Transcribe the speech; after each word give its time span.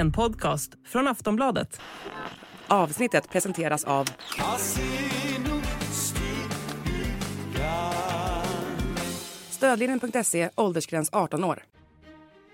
en 0.00 0.12
podcast 0.12 0.72
från 0.86 1.08
Aftonbladet. 1.08 1.80
Avsnittet 2.66 3.30
presenteras 3.30 3.84
av... 3.84 4.08
Stödlinjen.se, 9.50 10.50
åldersgräns 10.54 11.08
18 11.12 11.44
år. 11.44 11.62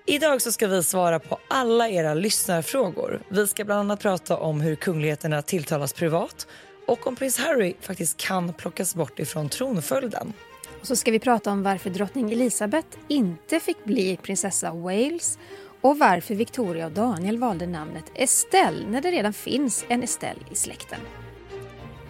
Idag 0.07 0.43
så 0.43 0.53
ska 0.53 0.69
vi 0.69 0.83
svara 0.83 1.19
på 1.19 1.39
alla 1.49 1.89
era 1.89 2.15
lyssnarfrågor. 2.15 3.23
Vi 3.29 3.47
ska 3.47 3.65
bland 3.65 3.81
annat 3.81 4.01
prata 4.01 4.37
om 4.37 4.61
hur 4.61 4.77
kungligheterna 4.77 5.43
tilltalas 5.43 5.93
privat 5.93 6.47
och 6.87 7.07
om 7.07 7.17
prins 7.17 7.39
Harry 7.39 7.75
faktiskt 7.81 8.17
kan 8.17 8.53
plockas 8.53 8.95
bort 8.95 9.19
ifrån 9.19 9.49
tronföljden. 9.49 10.33
Och 10.81 10.87
så 10.87 10.97
ska 10.97 11.11
vi 11.11 11.19
prata 11.19 11.51
om 11.51 11.63
varför 11.63 11.91
drottning 11.91 12.33
Elizabeth 12.33 12.89
inte 13.09 13.61
fick 13.61 13.85
bli 13.85 14.17
prinsessa 14.17 14.73
Wales 14.73 15.39
och 15.81 15.99
varför 15.99 16.35
Victoria 16.35 16.87
och 16.87 16.93
Daniel 16.93 17.39
valde 17.39 17.67
namnet 17.67 18.05
Estelle 18.15 18.87
när 18.89 19.01
det 19.01 19.11
redan 19.11 19.33
finns 19.33 19.85
en 19.89 20.03
Estelle 20.03 20.41
i 20.51 20.55
släkten. 20.55 21.01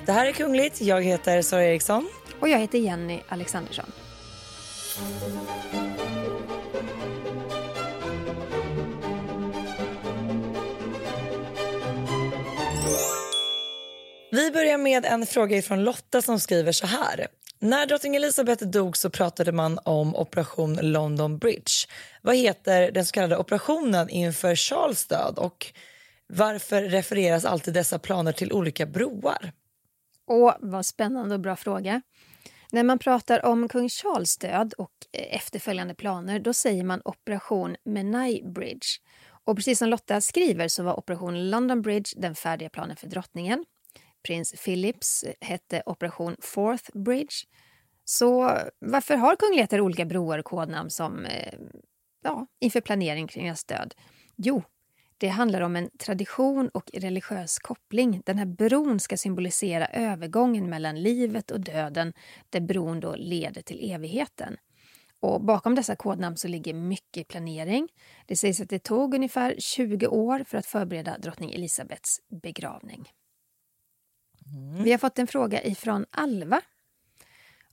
Det 0.07 0.13
här 0.13 0.27
är 0.27 0.33
Kungligt. 0.33 0.81
Jag 0.81 1.03
heter 1.03 1.43
Sara 1.43 1.65
Eriksson. 1.65 2.09
Och 2.41 2.49
jag 2.49 2.59
heter 2.59 2.79
Jenny 2.79 3.21
Alexandersson. 3.29 3.93
Vi 14.31 14.51
börjar 14.51 14.79
med 14.79 15.05
en 15.05 15.27
fråga 15.27 15.63
från 15.63 15.85
Lotta 15.85 16.23
som 16.23 16.41
skriver 16.41 16.73
så 16.73 16.87
här. 16.87 17.27
När 17.59 17.87
drottning 17.87 18.17
Elizabeth 18.17 18.65
dog 18.65 18.97
så 18.97 19.11
pratade 19.11 19.53
man 19.53 19.79
om 19.85 20.17
operation 20.17 20.79
London 20.83 21.39
Bridge. 21.39 21.73
Vad 22.23 22.37
heter 22.37 22.91
den 22.91 23.07
så 23.07 23.13
kallade 23.13 23.37
operationen 23.37 24.09
inför 24.09 24.55
Charles 24.55 25.07
död 25.07 25.39
och 25.39 25.67
varför 26.27 26.83
refereras 26.83 27.45
alltid 27.45 27.75
dessa 27.75 27.99
planer 27.99 28.33
till 28.33 28.53
olika 28.53 28.87
broar? 28.87 29.53
Åh, 30.27 30.55
vad 30.61 30.87
spännande 30.87 31.35
och 31.35 31.41
bra 31.41 31.57
fråga. 31.57 32.03
När 32.73 32.83
man 32.83 32.99
pratar 32.99 33.45
om 33.45 33.69
kung 33.69 33.89
Charles 33.89 34.39
död 34.39 34.75
och 34.79 34.93
eh, 35.13 35.37
efterföljande 35.37 35.95
planer 35.95 36.39
då 36.39 36.53
säger 36.53 36.85
man 36.85 37.03
operation 37.05 37.77
Menai 37.85 38.43
Bridge. 38.45 38.87
Och 39.45 39.57
precis 39.57 39.79
som 39.79 39.89
Lotta 39.89 40.21
skriver 40.21 40.69
så 40.69 40.83
var 40.83 40.99
operation 40.99 41.51
London 41.51 41.83
Bridge 41.83 42.11
den 42.17 42.35
färdiga 42.35 42.71
planen 42.71 42.97
för 42.97 43.07
drottningen 43.07 43.65
prins 44.27 44.55
Philips 44.65 45.23
eh, 45.23 45.35
hette 45.41 45.83
Operation 45.87 46.37
Fourth 46.41 46.99
Bridge. 46.99 47.35
Så 48.05 48.59
varför 48.79 49.17
har 49.17 49.37
kungligheter 49.37 49.81
olika 49.81 50.05
broar 50.05 50.39
och 50.39 50.45
kodnamn 50.45 50.91
som, 50.91 51.25
eh, 51.25 51.59
ja, 52.23 52.47
inför 52.61 52.81
planering 52.81 53.27
kring 53.27 53.45
deras 53.45 53.65
död? 53.65 53.95
Jo, 54.37 54.63
det 55.19 55.29
handlar 55.29 55.61
om 55.61 55.77
en 55.77 55.91
tradition 55.99 56.69
och 56.69 56.91
religiös 56.95 57.59
koppling. 57.59 58.23
Den 58.25 58.39
här 58.39 58.47
bron 58.47 59.01
ska 59.01 59.17
symbolisera 59.17 59.87
övergången 59.87 60.71
mellan 60.71 61.03
livet 61.03 61.51
och 61.51 61.61
döden 61.61 62.13
där 62.51 62.61
bron 62.61 63.01
då 63.01 63.15
leder 63.17 63.63
till 63.63 63.91
evigheten. 63.93 64.57
Och 65.21 65.45
bakom 65.45 65.75
dessa 65.75 65.97
kodnamn 65.97 66.37
så 66.37 66.49
ligger 66.49 66.75
mycket 66.75 67.29
planering. 67.29 67.89
Det 68.27 68.37
sägs 68.37 68.61
att 68.61 68.69
det 68.69 68.79
tog 68.79 69.15
ungefär 69.15 69.55
20 69.59 70.07
år 70.07 70.45
för 70.47 70.59
att 70.59 70.67
förbereda 70.67 71.19
drottning 71.19 71.53
Elisabets 71.53 72.21
begravning. 72.43 73.09
Mm. 74.55 74.85
Vi 74.85 74.91
har 74.91 74.99
fått 74.99 75.19
en 75.19 75.27
fråga 75.27 75.63
ifrån 75.63 76.07
Alva. 76.11 76.61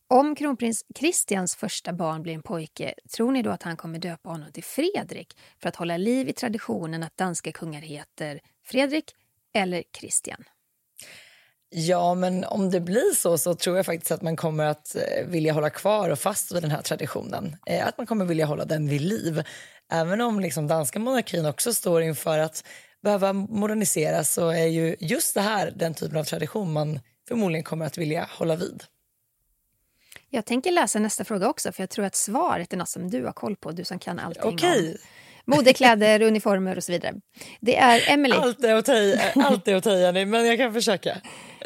Om 0.08 0.36
kronprins 0.36 0.86
Christians 0.96 1.56
första 1.56 1.94
barn 1.94 2.22
blir 2.22 2.34
en 2.34 2.42
pojke, 2.42 2.94
tror 3.16 3.32
ni 3.32 3.42
då 3.42 3.50
att 3.50 3.64
han 3.64 3.78
kommer 3.78 4.00
döpa 4.00 4.30
honom 4.30 4.52
till 4.52 4.64
Fredrik 4.64 5.38
för 5.62 5.70
att 5.70 5.76
hålla 5.76 5.98
liv 5.98 6.30
i 6.30 6.34
traditionen 6.34 7.04
att 7.04 7.18
danska 7.18 7.52
kungar 7.52 7.82
heter 7.82 8.40
Fredrik 8.66 9.16
eller 9.54 9.84
Christian? 10.00 10.44
Ja, 11.70 12.14
men 12.14 12.44
om 12.44 12.72
det 12.72 12.80
blir 12.80 13.16
så 13.16 13.38
så 13.38 13.56
tror 13.56 13.76
jag 13.76 13.86
faktiskt 13.86 14.12
att 14.12 14.22
man 14.22 14.36
kommer 14.36 14.66
att 14.66 14.96
eh, 14.96 15.26
vilja 15.28 15.54
hålla 15.54 15.70
kvar 15.70 16.10
och 16.10 16.20
fast 16.20 16.56
vid 16.56 16.64
den 16.64 16.72
här 16.72 16.82
traditionen. 16.82 17.56
Eh, 17.66 17.88
att 17.88 17.98
man 17.98 18.08
kommer 18.08 18.26
vilja 18.26 18.46
hålla 18.46 18.66
den 18.66 18.90
vid 18.90 19.02
liv. 19.02 19.44
Även 19.92 20.22
om 20.22 20.40
liksom 20.40 20.68
danska 20.68 21.00
monarkin 21.00 21.46
också 21.46 21.74
står 21.74 22.02
inför 22.02 22.40
att 22.40 22.64
behöva 23.04 23.34
moderniseras 23.34 24.34
så 24.34 24.50
är 24.50 24.66
ju 24.66 24.96
just 25.00 25.34
det 25.34 25.42
här 25.42 25.72
den 25.76 25.94
typen 25.94 26.18
av 26.18 26.24
tradition 26.24 26.74
man 26.74 27.00
förmodligen 27.28 27.64
kommer 27.64 27.86
att 27.86 27.98
vilja 27.98 28.28
hålla 28.32 28.56
vid. 28.56 28.84
Jag 30.30 30.46
tänker 30.46 30.72
läsa 30.72 31.00
nästa 31.00 31.24
fråga 31.24 31.50
också 31.50 31.72
för 31.72 31.84
jag 31.84 31.90
tror 31.90 32.06
att 32.06 32.16
svaret 32.16 32.74
är 32.74 32.78
något 32.78 32.90
som 32.90 33.10
du 33.10 33.26
har 33.26 33.32
koll 33.32 33.56
på, 33.56 33.72
du 33.72 33.86
som 33.86 34.00
kan 34.00 34.20
allting 34.20 34.54
okay. 34.54 34.92
om 34.92 34.98
modekläder, 35.46 36.22
uniformer 36.28 36.78
och 36.78 36.84
så 36.84 36.92
vidare. 36.92 37.14
Det 37.62 37.78
är 37.78 38.12
Emily. 38.12 38.36
Allt 38.36 38.64
är 39.68 39.76
att 39.76 39.84
ta 39.84 39.92
i, 39.92 40.26
men 40.26 40.46
jag 40.46 40.58
kan 40.58 40.74
försöka. 40.74 41.18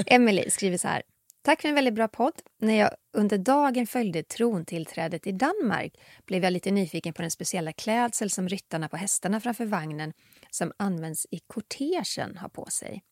Emily 0.06 0.50
skriver 0.50 0.78
så 0.78 0.88
här. 0.88 1.02
Tack 1.42 1.62
för 1.62 1.70
en 1.70 1.76
väldigt 1.76 1.94
bra 1.94 2.08
podd. 2.08 2.42
När 2.60 2.74
jag 2.74 2.90
under 3.14 3.38
dagen 3.38 3.88
följde 3.88 4.24
trontillträdet 4.24 5.28
i 5.28 5.32
Danmark 5.32 5.94
blev 6.26 6.44
jag 6.44 6.54
lite 6.54 6.72
nyfiken 6.72 7.14
på 7.14 7.22
den 7.22 7.32
speciella 7.32 7.74
klädsel 7.74 8.30
som 8.30 8.50
ryttarna 8.50 8.90
på 8.90 8.98
hästarna 8.98 9.42
framför 9.42 9.66
vagnen 9.66 10.14
som 10.50 10.72
används 10.78 11.28
i 11.32 11.40
kortegen 11.40 12.38
har 12.38 12.50
på 12.50 12.66
sig. 12.66 13.04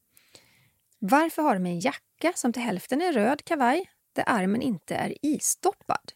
Varför 0.99 1.41
har 1.41 1.53
de 1.53 1.65
en 1.65 1.79
jacka 1.79 2.33
som 2.35 2.53
till 2.53 2.61
hälften 2.61 3.01
är 3.01 3.13
röd 3.13 3.43
kavaj 3.43 3.89
där 4.13 4.23
armen 4.27 4.61
inte 4.61 4.95
är 4.95 5.25
istoppad? 5.25 6.11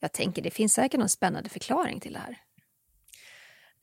Jag 0.00 0.12
tänker 0.12 0.42
det 0.42 0.50
finns 0.50 0.72
säkert 0.72 1.00
någon 1.00 1.08
spännande 1.08 1.48
förklaring 1.48 2.00
till 2.00 2.12
det 2.12 2.18
här. 2.18 2.43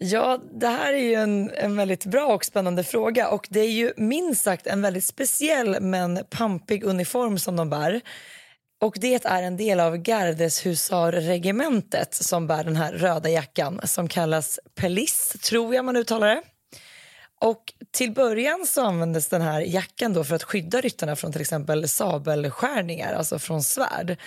Ja, 0.03 0.41
det 0.51 0.67
här 0.67 0.93
är 0.93 0.97
ju 0.97 1.13
en, 1.13 1.51
en 1.53 1.75
väldigt 1.75 2.05
bra 2.05 2.25
och 2.25 2.45
spännande 2.45 2.83
fråga 2.83 3.29
och 3.29 3.47
det 3.49 3.59
är 3.59 3.71
ju 3.71 3.93
minst 3.97 4.43
sagt 4.43 4.67
en 4.67 4.81
väldigt 4.81 5.05
speciell 5.05 5.81
men 5.81 6.19
pampig 6.29 6.83
uniform 6.83 7.39
som 7.39 7.55
de 7.55 7.69
bär. 7.69 8.01
Och 8.81 8.95
det 8.99 9.25
är 9.25 9.43
en 9.43 9.57
del 9.57 9.79
av 9.79 9.97
gardeshusarregementet 9.97 12.13
som 12.13 12.47
bär 12.47 12.63
den 12.63 12.75
här 12.75 12.93
röda 12.93 13.29
jackan 13.29 13.81
som 13.83 14.07
kallas 14.07 14.59
pellis, 14.75 15.35
tror 15.43 15.75
jag 15.75 15.85
man 15.85 15.97
uttalar 15.97 16.27
det. 16.27 16.41
Och 17.41 17.73
till 17.91 18.11
början 18.11 18.65
så 18.67 18.85
användes 18.85 19.27
den 19.27 19.41
här 19.41 19.61
jackan 19.61 20.13
då 20.13 20.23
för 20.23 20.35
att 20.35 20.43
skydda 20.43 20.81
ryttarna 20.81 21.15
från 21.15 21.31
till 21.31 21.41
exempel 21.41 21.89
sabelskärningar, 21.89 23.13
alltså 23.13 23.39
från 23.39 23.63
svärd. 23.63 24.17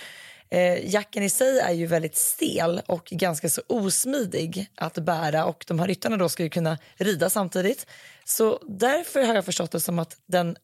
Eh, 0.55 0.93
jacken 0.93 1.23
i 1.23 1.29
sig 1.29 1.59
är 1.59 1.71
ju 1.71 1.85
väldigt 1.85 2.15
stel 2.15 2.81
och 2.85 3.05
ganska 3.05 3.49
så 3.49 3.61
osmidig 3.67 4.67
att 4.75 4.95
bära 4.95 5.45
och 5.45 5.65
de 5.67 5.79
här 5.79 5.87
ryttarna 5.87 6.17
då 6.17 6.29
ska 6.29 6.43
ju 6.43 6.49
kunna 6.49 6.77
rida 6.95 7.29
samtidigt. 7.29 7.87
Så 8.25 8.59
därför 8.67 9.23
har 9.23 9.35
jag 9.35 9.45
förstått 9.45 9.71
det 9.71 9.79
som 9.79 9.99
att 9.99 10.17
den 10.25 10.55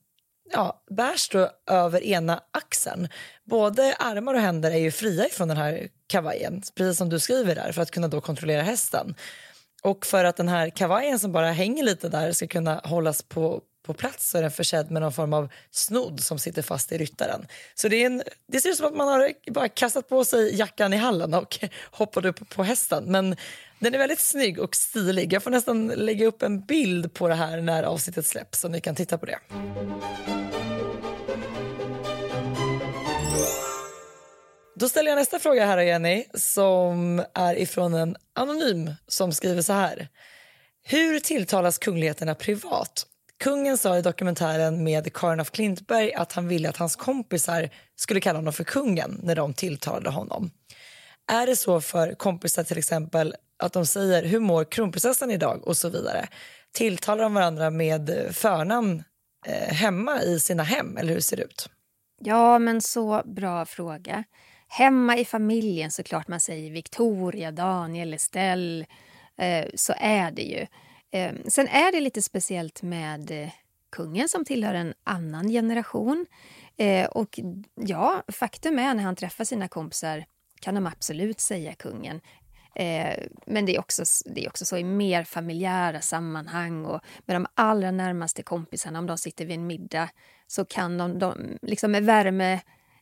ja, 0.53 0.83
bärs 0.89 1.29
då 1.29 1.49
över 1.67 2.03
ena 2.03 2.41
axeln. 2.51 3.07
Både 3.43 3.95
armar 3.95 4.33
och 4.33 4.39
händer 4.39 4.71
är 4.71 4.77
ju 4.77 4.91
fria 4.91 5.25
från 5.31 5.47
den 5.47 5.57
här 5.57 5.87
kavajen, 6.07 6.61
precis 6.75 6.97
som 6.97 7.09
du 7.09 7.19
skriver 7.19 7.55
där, 7.55 7.71
för 7.71 7.81
att 7.81 7.91
kunna 7.91 8.07
då 8.07 8.21
kontrollera 8.21 8.61
hästen. 8.61 9.15
Och 9.83 10.05
för 10.05 10.25
att 10.25 10.37
den 10.37 10.49
här 10.49 10.69
kavajen 10.69 11.19
som 11.19 11.31
bara 11.31 11.51
hänger 11.51 11.83
lite 11.83 12.09
där 12.09 12.31
ska 12.31 12.47
kunna 12.47 12.81
hållas 12.83 13.23
på, 13.23 13.61
på 13.93 13.97
plats 13.97 14.29
så 14.29 14.37
är 14.37 14.41
den 14.41 14.51
försedd 14.51 14.91
med 14.91 15.01
någon 15.01 15.13
form 15.13 15.33
av 15.33 15.49
snodd 15.71 16.19
som 16.19 16.39
sitter 16.39 16.61
fast 16.61 16.91
i 16.91 16.97
ryttaren. 16.97 17.47
Så 17.75 17.87
det, 17.87 17.95
är 17.95 18.05
en, 18.05 18.23
det 18.47 18.61
ser 18.61 18.69
ut 18.69 18.77
som 18.77 18.85
att 18.85 18.95
man 18.95 19.07
har 19.07 19.51
bara 19.51 19.69
kastat 19.69 20.09
på 20.09 20.25
sig 20.25 20.55
jackan 20.55 20.93
i 20.93 20.97
hallen 20.97 21.33
och 21.33 21.59
hoppat 21.91 22.25
upp 22.25 22.49
på 22.49 22.63
hästen. 22.63 23.03
Men 23.07 23.35
den 23.79 23.93
är 23.93 23.97
väldigt 23.97 24.19
snygg 24.19 24.59
och 24.59 24.75
stilig. 24.75 25.33
Jag 25.33 25.43
får 25.43 25.51
nästan 25.51 25.87
lägga 25.87 26.27
upp 26.27 26.41
en 26.43 26.65
bild 26.65 27.13
på 27.13 27.27
det 27.27 27.35
här 27.35 27.61
när 27.61 27.83
avsnittet 27.83 28.25
släpps 28.25 28.59
så 28.59 28.67
ni 28.67 28.81
kan 28.81 28.95
titta 28.95 29.17
på 29.17 29.25
det. 29.25 29.39
Då 34.75 34.89
ställer 34.89 35.11
jag 35.11 35.15
nästa 35.15 35.39
fråga 35.39 35.65
här 35.65 35.77
Jenny 35.77 36.25
som 36.33 37.23
är 37.33 37.59
ifrån 37.59 37.93
en 37.93 38.15
anonym 38.33 38.91
som 39.07 39.31
skriver 39.31 39.61
så 39.61 39.73
här. 39.73 40.07
Hur 40.83 41.19
tilltalas 41.19 41.77
kungligheterna 41.77 42.35
privat? 42.35 43.07
Kungen 43.41 43.77
sa 43.77 43.97
i 43.97 44.01
dokumentären 44.01 44.83
med 44.83 45.13
Karin 45.13 45.39
af 45.39 45.51
Klintberg 45.51 46.13
att 46.13 46.33
han 46.33 46.47
ville 46.47 46.69
att 46.69 46.77
hans 46.77 46.95
kompisar 46.95 47.69
skulle 47.95 48.19
kalla 48.19 48.39
honom 48.39 48.53
för 48.53 48.63
kungen 48.63 49.19
när 49.23 49.35
de 49.35 49.53
tilltalade 49.53 50.09
honom. 50.09 50.51
Är 51.31 51.47
det 51.47 51.55
så 51.55 51.81
för 51.81 52.13
kompisar 52.13 52.63
till 52.63 52.77
exempel 52.77 53.35
att 53.59 53.73
de 53.73 53.85
säger 53.85 54.23
hur 54.23 54.39
mår 54.39 54.63
kronprinsessan 54.63 55.31
idag 55.31 55.67
och 55.67 55.77
så 55.77 55.89
vidare? 55.89 56.27
Tilltalar 56.71 57.23
de 57.23 57.33
varandra 57.33 57.69
med 57.69 58.27
förnamn 58.31 59.03
eh, 59.45 59.73
hemma 59.73 60.21
i 60.21 60.39
sina 60.39 60.63
hem 60.63 60.97
eller 60.97 61.13
hur 61.13 61.19
ser 61.19 61.37
det 61.37 61.43
ut? 61.43 61.69
Ja, 62.19 62.59
men 62.59 62.81
så 62.81 63.21
bra 63.25 63.65
fråga. 63.65 64.23
Hemma 64.67 65.17
i 65.17 65.25
familjen 65.25 65.91
såklart 65.91 66.27
man 66.27 66.39
säger 66.39 66.71
Victoria, 66.71 67.51
Daniel, 67.51 68.13
Estelle. 68.13 68.85
Eh, 69.37 69.65
så 69.75 69.93
är 69.97 70.31
det 70.31 70.43
ju. 70.43 70.67
Eh, 71.11 71.33
sen 71.47 71.67
är 71.67 71.91
det 71.91 71.99
lite 71.99 72.21
speciellt 72.21 72.81
med 72.81 73.31
eh, 73.31 73.49
kungen 73.91 74.29
som 74.29 74.45
tillhör 74.45 74.73
en 74.73 74.93
annan 75.03 75.49
generation. 75.49 76.25
Eh, 76.77 77.05
och 77.05 77.39
ja, 77.75 78.23
faktum 78.27 78.79
är 78.79 78.93
när 78.93 79.03
han 79.03 79.15
träffar 79.15 79.43
sina 79.43 79.67
kompisar 79.67 80.25
kan 80.61 80.75
de 80.75 80.87
absolut 80.87 81.39
säga 81.39 81.73
kungen. 81.73 82.21
Eh, 82.75 83.23
men 83.45 83.65
det 83.65 83.75
är, 83.75 83.79
också, 83.79 84.03
det 84.25 84.45
är 84.45 84.49
också 84.49 84.65
så 84.65 84.77
i 84.77 84.83
mer 84.83 85.23
familjära 85.23 86.01
sammanhang 86.01 86.85
och 86.85 87.01
med 87.25 87.35
de 87.35 87.45
allra 87.55 87.91
närmaste 87.91 88.43
kompisarna, 88.43 88.99
om 88.99 89.07
de 89.07 89.17
sitter 89.17 89.45
vid 89.45 89.55
en 89.55 89.67
middag 89.67 90.09
så 90.47 90.65
kan 90.65 90.97
de, 90.97 91.19
de 91.19 91.57
liksom 91.61 91.91
med 91.91 92.05
värme 92.05 92.59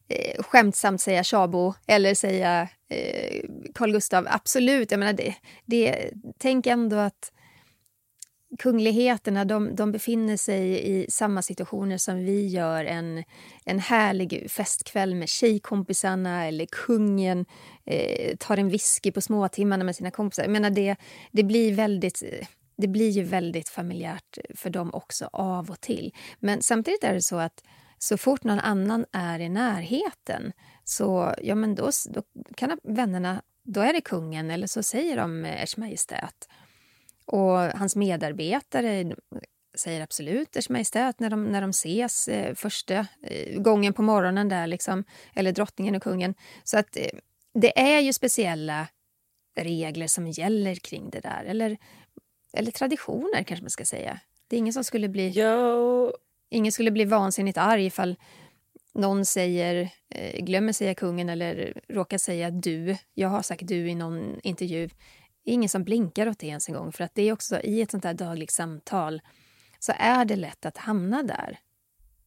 eh, 0.07 0.43
skämtsamt 0.43 1.01
säga 1.01 1.23
Tjabo 1.23 1.73
eller 1.87 2.13
säga 2.15 2.67
eh, 2.89 3.43
Carl 3.73 3.91
Gustav. 3.91 4.27
Absolut, 4.29 4.91
jag 4.91 4.99
menar 4.99 5.13
det, 5.13 5.35
det, 5.65 6.11
tänk 6.37 6.67
ändå 6.67 6.95
att 6.95 7.31
kungligheterna 8.59 9.45
de, 9.45 9.75
de 9.75 9.91
befinner 9.91 10.37
sig 10.37 10.89
i 10.91 11.05
samma 11.09 11.41
situationer 11.41 11.97
som 11.97 12.25
vi 12.25 12.47
gör. 12.47 12.85
En, 12.85 13.23
en 13.65 13.79
härlig 13.79 14.51
festkväll 14.51 15.15
med 15.15 15.29
tjejkompisarna 15.29 16.47
eller 16.47 16.65
kungen 16.65 17.45
eh, 17.85 18.35
tar 18.37 18.57
en 18.57 18.69
whisky 18.69 19.11
på 19.11 19.21
småtimmarna 19.21 19.83
med 19.83 19.95
sina 19.95 20.11
kompisar. 20.11 20.43
Jag 20.43 20.51
menar 20.51 20.69
det, 20.69 20.95
det, 21.31 21.43
blir 21.43 21.73
väldigt, 21.73 22.23
det 22.77 22.87
blir 22.87 23.09
ju 23.09 23.23
väldigt 23.23 23.69
familjärt 23.69 24.37
för 24.55 24.69
dem 24.69 24.93
också 24.93 25.29
av 25.33 25.69
och 25.69 25.81
till. 25.81 26.13
Men 26.39 26.61
samtidigt 26.61 27.03
är 27.03 27.13
det 27.13 27.21
så 27.21 27.37
att 27.37 27.63
så 27.97 28.17
fort 28.17 28.43
någon 28.43 28.59
annan 28.59 29.05
är 29.11 29.39
i 29.39 29.49
närheten 29.49 30.51
så 30.83 31.33
ja, 31.41 31.55
men 31.55 31.75
då, 31.75 31.89
då 32.09 32.21
kan 32.55 32.79
vännerna, 32.83 33.41
då 33.63 33.81
är 33.81 33.93
det 33.93 34.01
kungen 34.01 34.51
eller 34.51 34.67
så 34.67 34.83
säger 34.83 35.17
de 35.17 35.45
eh, 35.45 35.63
Ers 35.63 35.77
Majestät. 35.77 36.47
Och 37.31 37.57
hans 37.57 37.95
medarbetare 37.95 39.15
säger 39.77 40.01
absolut 40.01 40.55
Ers 40.55 40.69
Majestät 40.69 41.19
när 41.19 41.29
de, 41.29 41.43
när 41.43 41.61
de 41.61 41.69
ses 41.69 42.27
eh, 42.27 42.55
första 42.55 43.07
eh, 43.23 43.61
gången 43.61 43.93
på 43.93 44.01
morgonen 44.01 44.49
där 44.49 44.67
liksom, 44.67 45.03
eller 45.35 45.51
drottningen 45.51 45.95
och 45.95 46.03
kungen. 46.03 46.35
Så 46.63 46.77
att 46.77 46.97
eh, 46.97 47.09
det 47.53 47.79
är 47.79 47.99
ju 47.99 48.13
speciella 48.13 48.87
regler 49.59 50.07
som 50.07 50.27
gäller 50.27 50.75
kring 50.75 51.09
det 51.09 51.19
där. 51.19 51.43
Eller, 51.47 51.77
eller 52.53 52.71
traditioner 52.71 53.43
kanske 53.43 53.63
man 53.63 53.69
ska 53.69 53.85
säga. 53.85 54.19
Det 54.47 54.55
är 54.55 54.57
ingen 54.57 54.73
som 54.73 54.83
skulle 54.83 55.09
bli... 55.09 55.43
Ingen 56.51 56.71
skulle 56.71 56.91
bli 56.91 57.05
vansinnigt 57.05 57.57
arg 57.57 57.85
ifall 57.85 58.15
någon 58.93 59.25
säger, 59.25 59.89
eh, 60.09 60.43
glömmer 60.43 60.73
säga 60.73 60.95
kungen 60.95 61.29
eller 61.29 61.81
råkar 61.89 62.17
säga 62.17 62.51
du. 62.51 62.97
Jag 63.13 63.29
har 63.29 63.41
sagt 63.41 63.67
du 63.67 63.89
i 63.89 63.95
någon 63.95 64.39
intervju. 64.43 64.89
Det 65.49 65.53
är 65.53 65.55
ingen 65.55 65.69
som 65.69 65.83
blinkar 65.83 66.27
åt 66.27 66.39
det 66.39 66.47
ens 66.47 66.69
en 66.69 66.75
gång. 66.75 66.91
För 66.91 67.03
att 67.03 67.15
det 67.15 67.21
är 67.21 67.33
också 67.33 67.59
i 67.59 67.81
ett 67.81 67.91
sånt 67.91 68.03
här 68.03 68.13
dagligt 68.13 68.51
samtal 68.51 69.21
så 69.79 69.93
är 69.97 70.25
det 70.25 70.35
lätt 70.35 70.65
att 70.65 70.77
hamna 70.77 71.23
där. 71.23 71.59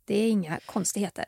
Det 0.04 0.14
är 0.14 0.30
inga 0.30 0.58
konstigheter. 0.66 1.24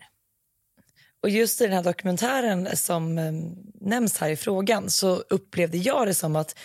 Och 1.22 1.28
just 1.28 1.60
i 1.60 1.64
den 1.64 1.72
här 1.72 1.82
dokumentären 1.82 2.76
som 2.76 3.18
eh, 3.18 3.32
nämns 3.80 4.18
här 4.18 4.28
i 4.28 4.36
frågan 4.36 4.90
så 4.90 5.16
upplevde 5.16 5.78
jag 5.78 6.06
det 6.06 6.14
som 6.14 6.36
att 6.36 6.58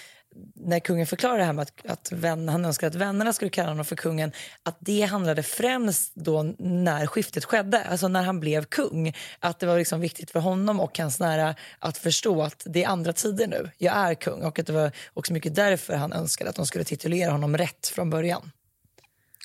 när 0.55 0.79
kungen 0.79 1.07
förklarade 1.07 1.39
det 1.39 1.45
här 1.45 1.53
med 1.53 1.61
att, 1.61 1.85
att 1.85 2.11
vän, 2.11 2.49
han 2.49 2.65
önskade 2.65 2.87
att 2.87 2.95
vännerna 2.95 3.33
skulle 3.33 3.51
kalla 3.51 3.69
honom 3.69 3.85
för 3.85 3.95
kungen, 3.95 4.31
att 4.63 4.77
det 4.79 5.01
handlade 5.01 5.43
främst 5.43 6.15
då 6.15 6.43
när 6.57 7.07
skiftet 7.07 7.45
skedde, 7.45 7.83
alltså 7.83 8.07
när 8.07 8.23
han 8.23 8.39
blev 8.39 8.65
kung. 8.65 9.13
Att 9.39 9.59
det 9.59 9.65
var 9.65 9.77
liksom 9.77 9.99
viktigt 9.99 10.31
för 10.31 10.39
honom 10.39 10.79
och 10.79 10.97
hans 10.99 11.19
nära 11.19 11.55
att 11.79 11.97
förstå 11.97 12.41
att 12.41 12.63
det 12.65 12.83
är 12.83 12.87
andra 12.87 13.13
tider 13.13 13.47
nu, 13.47 13.71
jag 13.77 13.95
är 13.95 14.15
kung 14.15 14.43
och 14.43 14.59
att 14.59 14.65
det 14.65 14.73
var 14.73 14.91
också 15.13 15.33
mycket 15.33 15.55
därför 15.55 15.93
han 15.93 16.13
önskade 16.13 16.49
att 16.49 16.55
de 16.55 16.65
skulle 16.65 16.83
titulera 16.83 17.31
honom 17.31 17.57
rätt 17.57 17.87
från 17.87 18.09
början. 18.09 18.51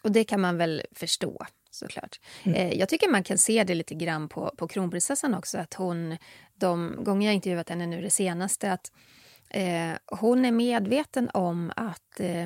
Och 0.03 0.13
det 0.13 0.25
kan 0.25 0.41
man 0.41 0.57
väl 0.57 0.83
förstå 0.93 1.47
såklart. 1.71 2.21
Mm. 2.43 2.59
Eh, 2.59 2.79
jag 2.79 2.89
tycker 2.89 3.09
man 3.09 3.25
kan 3.25 3.39
se 3.39 3.65
det 3.65 3.75
lite 3.75 3.95
grann 3.95 4.29
på, 4.29 4.55
på 4.57 4.69
kronprinsessan 4.69 5.35
också, 5.35 5.59
att 5.59 5.75
hon, 5.75 6.17
de 6.55 6.97
gånger 7.05 7.29
jag 7.29 7.35
intervjuat 7.35 7.69
henne 7.69 7.87
nu 7.87 8.03
det 8.03 8.11
senaste, 8.11 8.73
att 8.73 8.91
Eh, 9.55 9.97
hon 10.07 10.45
är 10.45 10.53
medveten 10.53 11.31
om 11.35 11.73
att 11.77 12.21
eh, 12.21 12.43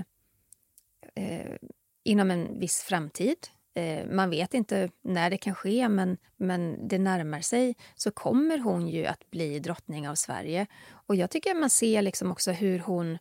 eh, 1.14 1.56
inom 2.04 2.30
en 2.30 2.60
viss 2.60 2.80
framtid, 2.80 3.36
eh, 3.74 4.06
man 4.06 4.30
vet 4.30 4.54
inte 4.54 4.90
när 5.02 5.30
det 5.30 5.38
kan 5.38 5.54
ske 5.54 5.88
men, 5.88 6.16
men 6.36 6.88
det 6.88 6.98
närmar 6.98 7.40
sig, 7.40 7.76
så 7.94 8.10
kommer 8.10 8.58
hon 8.58 8.88
ju 8.88 9.06
att 9.06 9.30
bli 9.30 9.58
drottning 9.58 10.08
av 10.08 10.14
Sverige. 10.14 10.66
Och 10.90 11.16
jag 11.16 11.30
tycker 11.30 11.54
man 11.54 11.70
ser 11.70 12.02
liksom 12.02 12.30
också 12.30 12.52
hur 12.52 12.78
hon 12.78 13.18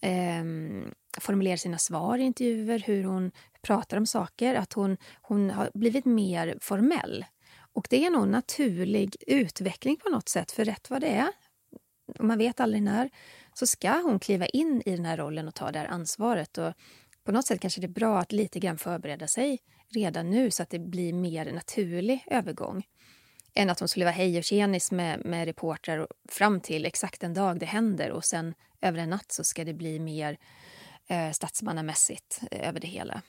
ehm, 0.00 0.94
formulerar 1.20 1.56
sina 1.56 1.78
svar 1.78 2.18
i 2.18 2.22
intervjuer, 2.22 2.78
hur 2.78 3.04
hon 3.04 3.32
pratar 3.62 3.96
om 3.96 4.06
saker, 4.06 4.54
att 4.54 4.72
hon, 4.72 4.96
hon 5.22 5.50
har 5.50 5.70
blivit 5.74 6.04
mer 6.04 6.58
formell. 6.60 7.24
Och 7.72 7.86
det 7.90 8.04
är 8.04 8.10
nog 8.10 8.22
en 8.22 8.30
naturlig 8.30 9.16
utveckling 9.26 9.96
på 9.96 10.08
något 10.08 10.28
sätt, 10.28 10.52
för 10.52 10.64
rätt 10.64 10.90
vad 10.90 11.00
det 11.00 11.08
är 11.10 11.28
man 12.20 12.38
vet 12.38 12.60
aldrig 12.60 12.82
när, 12.82 13.10
så 13.54 13.66
ska 13.66 13.90
hon 13.90 14.18
kliva 14.18 14.46
in 14.46 14.82
i 14.86 14.96
den 14.96 15.04
här 15.04 15.16
rollen 15.16 15.48
och 15.48 15.54
ta 15.54 15.70
det 15.70 15.78
här 15.78 15.86
ansvaret. 15.86 16.58
Och 16.58 16.72
på 17.24 17.32
något 17.32 17.46
sätt 17.46 17.60
kanske 17.60 17.80
det 17.80 17.86
är 17.86 17.88
bra 17.88 18.18
att 18.18 18.32
lite 18.32 18.60
grann 18.60 18.78
förbereda 18.78 19.28
sig 19.28 19.58
redan 19.88 20.30
nu 20.30 20.50
så 20.50 20.62
att 20.62 20.70
det 20.70 20.78
blir 20.78 21.12
mer 21.12 21.52
naturlig 21.52 22.24
övergång 22.26 22.86
än 23.54 23.70
att 23.70 23.80
hon 23.80 23.88
skulle 23.88 24.04
vara 24.04 24.14
hej 24.14 24.38
och 24.38 24.44
tjenis 24.44 24.92
med, 24.92 25.24
med 25.24 25.44
reportrar 25.44 26.06
fram 26.28 26.60
till 26.60 26.86
exakt 26.86 27.20
den 27.20 27.34
dag 27.34 27.58
det 27.58 27.66
händer 27.66 28.10
och 28.10 28.24
sen 28.24 28.54
över 28.80 28.98
en 28.98 29.10
natt 29.10 29.32
så 29.32 29.44
ska 29.44 29.64
det 29.64 29.74
bli 29.74 29.98
mer 29.98 30.38
eh, 31.06 31.30
statsmannamässigt 31.30 32.40
eh, 32.50 32.68
över 32.68 32.80
det 32.80 32.88
hela. 32.88 33.22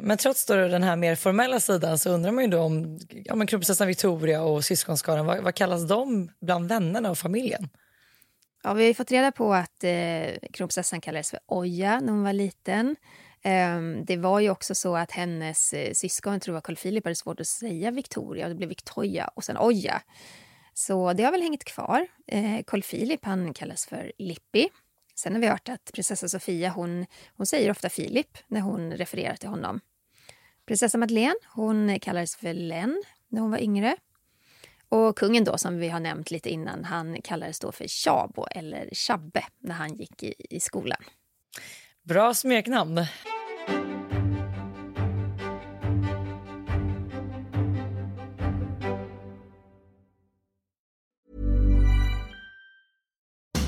Men 0.00 0.18
trots 0.18 0.46
då 0.46 0.54
den 0.54 0.82
här 0.82 0.96
mer 0.96 1.14
formella 1.14 1.60
sidan 1.60 1.98
så 1.98 2.10
undrar 2.10 2.32
man 2.32 2.44
ju 2.44 2.50
då 2.50 2.60
om 2.60 2.98
ja, 3.10 3.34
men 3.34 3.46
kronprinsessan 3.46 3.86
Victoria 3.86 4.42
och 4.42 4.64
syskonskaran, 4.64 5.26
vad, 5.26 5.42
vad, 5.42 5.54
kallas 5.54 5.88
de 5.88 6.30
bland 6.40 6.68
vännerna 6.68 7.10
och 7.10 7.18
familjen? 7.18 7.68
Ja, 8.62 8.74
vi 8.74 8.86
har 8.86 8.94
fått 8.94 9.10
reda 9.10 9.32
på 9.32 9.54
att 9.54 9.84
eh, 9.84 10.50
kronprinsessan 10.52 11.00
kallades 11.00 11.30
för 11.30 11.40
Oja 11.46 12.00
när 12.00 12.12
hon 12.12 12.22
var 12.22 12.32
liten. 12.32 12.96
Eh, 13.42 13.80
det 14.06 14.16
var 14.16 14.40
ju 14.40 14.50
också 14.50 14.74
så 14.74 14.96
att 14.96 15.10
hennes 15.10 15.72
eh, 15.72 15.92
syskon, 15.92 16.40
tror 16.40 16.56
jag 16.56 16.64
Carl 16.64 16.76
Philip, 16.76 17.04
hade 17.04 17.14
svårt 17.14 17.40
att 17.40 17.46
säga 17.46 17.90
Victoria 17.90 18.44
och 18.44 18.50
det 18.50 18.56
blev 18.56 18.68
Victoria 18.68 19.28
och 19.34 19.44
sen 19.44 19.58
Oja. 19.58 20.02
Så 20.74 21.12
det 21.12 21.22
har 21.22 21.32
väl 21.32 21.42
hängt 21.42 21.64
kvar. 21.64 22.06
Eh, 22.26 22.62
Carl 22.66 22.82
Philip 22.82 23.24
han 23.24 23.54
kallas 23.54 23.86
för 23.86 24.12
Lippi 24.18 24.68
Sen 25.14 25.32
har 25.32 25.40
vi 25.40 25.46
hört 25.46 25.68
att 25.68 25.90
prinsessa 25.92 26.28
Sofia 26.28 26.70
hon, 26.70 27.06
hon 27.36 27.46
säger 27.46 27.70
ofta 27.70 27.88
Filip 27.88 28.38
när 28.46 28.60
hon 28.60 28.92
refererar 28.92 29.36
till 29.36 29.48
honom. 29.48 29.80
Prinsessa 30.66 30.98
Madeleine 30.98 31.34
hon 31.54 32.00
kallades 32.00 32.36
för 32.36 32.54
Len 32.54 33.02
när 33.28 33.40
hon 33.40 33.50
var 33.50 33.58
yngre. 33.58 33.96
Och 34.88 35.18
kungen 35.18 35.44
då, 35.44 35.58
som 35.58 35.78
vi 35.78 35.88
har 35.88 36.00
nämnt 36.00 36.30
lite 36.30 36.50
innan, 36.50 36.84
han 36.84 37.22
kallades 37.22 37.60
då 37.60 37.72
för 37.72 37.86
Tjabo 37.86 38.46
eller 38.50 38.88
Tjabbe 38.92 39.44
när 39.58 39.74
han 39.74 39.94
gick 39.94 40.22
i, 40.22 40.34
i 40.50 40.60
skolan. 40.60 41.04
Bra 42.02 42.34
smeknamn. 42.34 43.06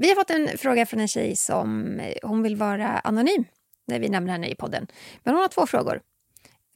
Vi 0.00 0.08
har 0.08 0.14
fått 0.14 0.30
en 0.30 0.58
fråga 0.58 0.86
från 0.86 1.00
en 1.00 1.08
tjej 1.08 1.36
som 1.36 2.00
eh, 2.00 2.14
hon 2.22 2.42
vill 2.42 2.56
vara 2.56 2.88
anonym 2.88 3.44
när 3.86 3.98
vi 3.98 4.08
nämner 4.08 4.32
henne 4.32 4.48
i 4.48 4.54
podden. 4.54 4.86
Men 5.24 5.34
hon 5.34 5.42
har 5.42 5.48
två 5.48 5.66
frågor. 5.66 6.00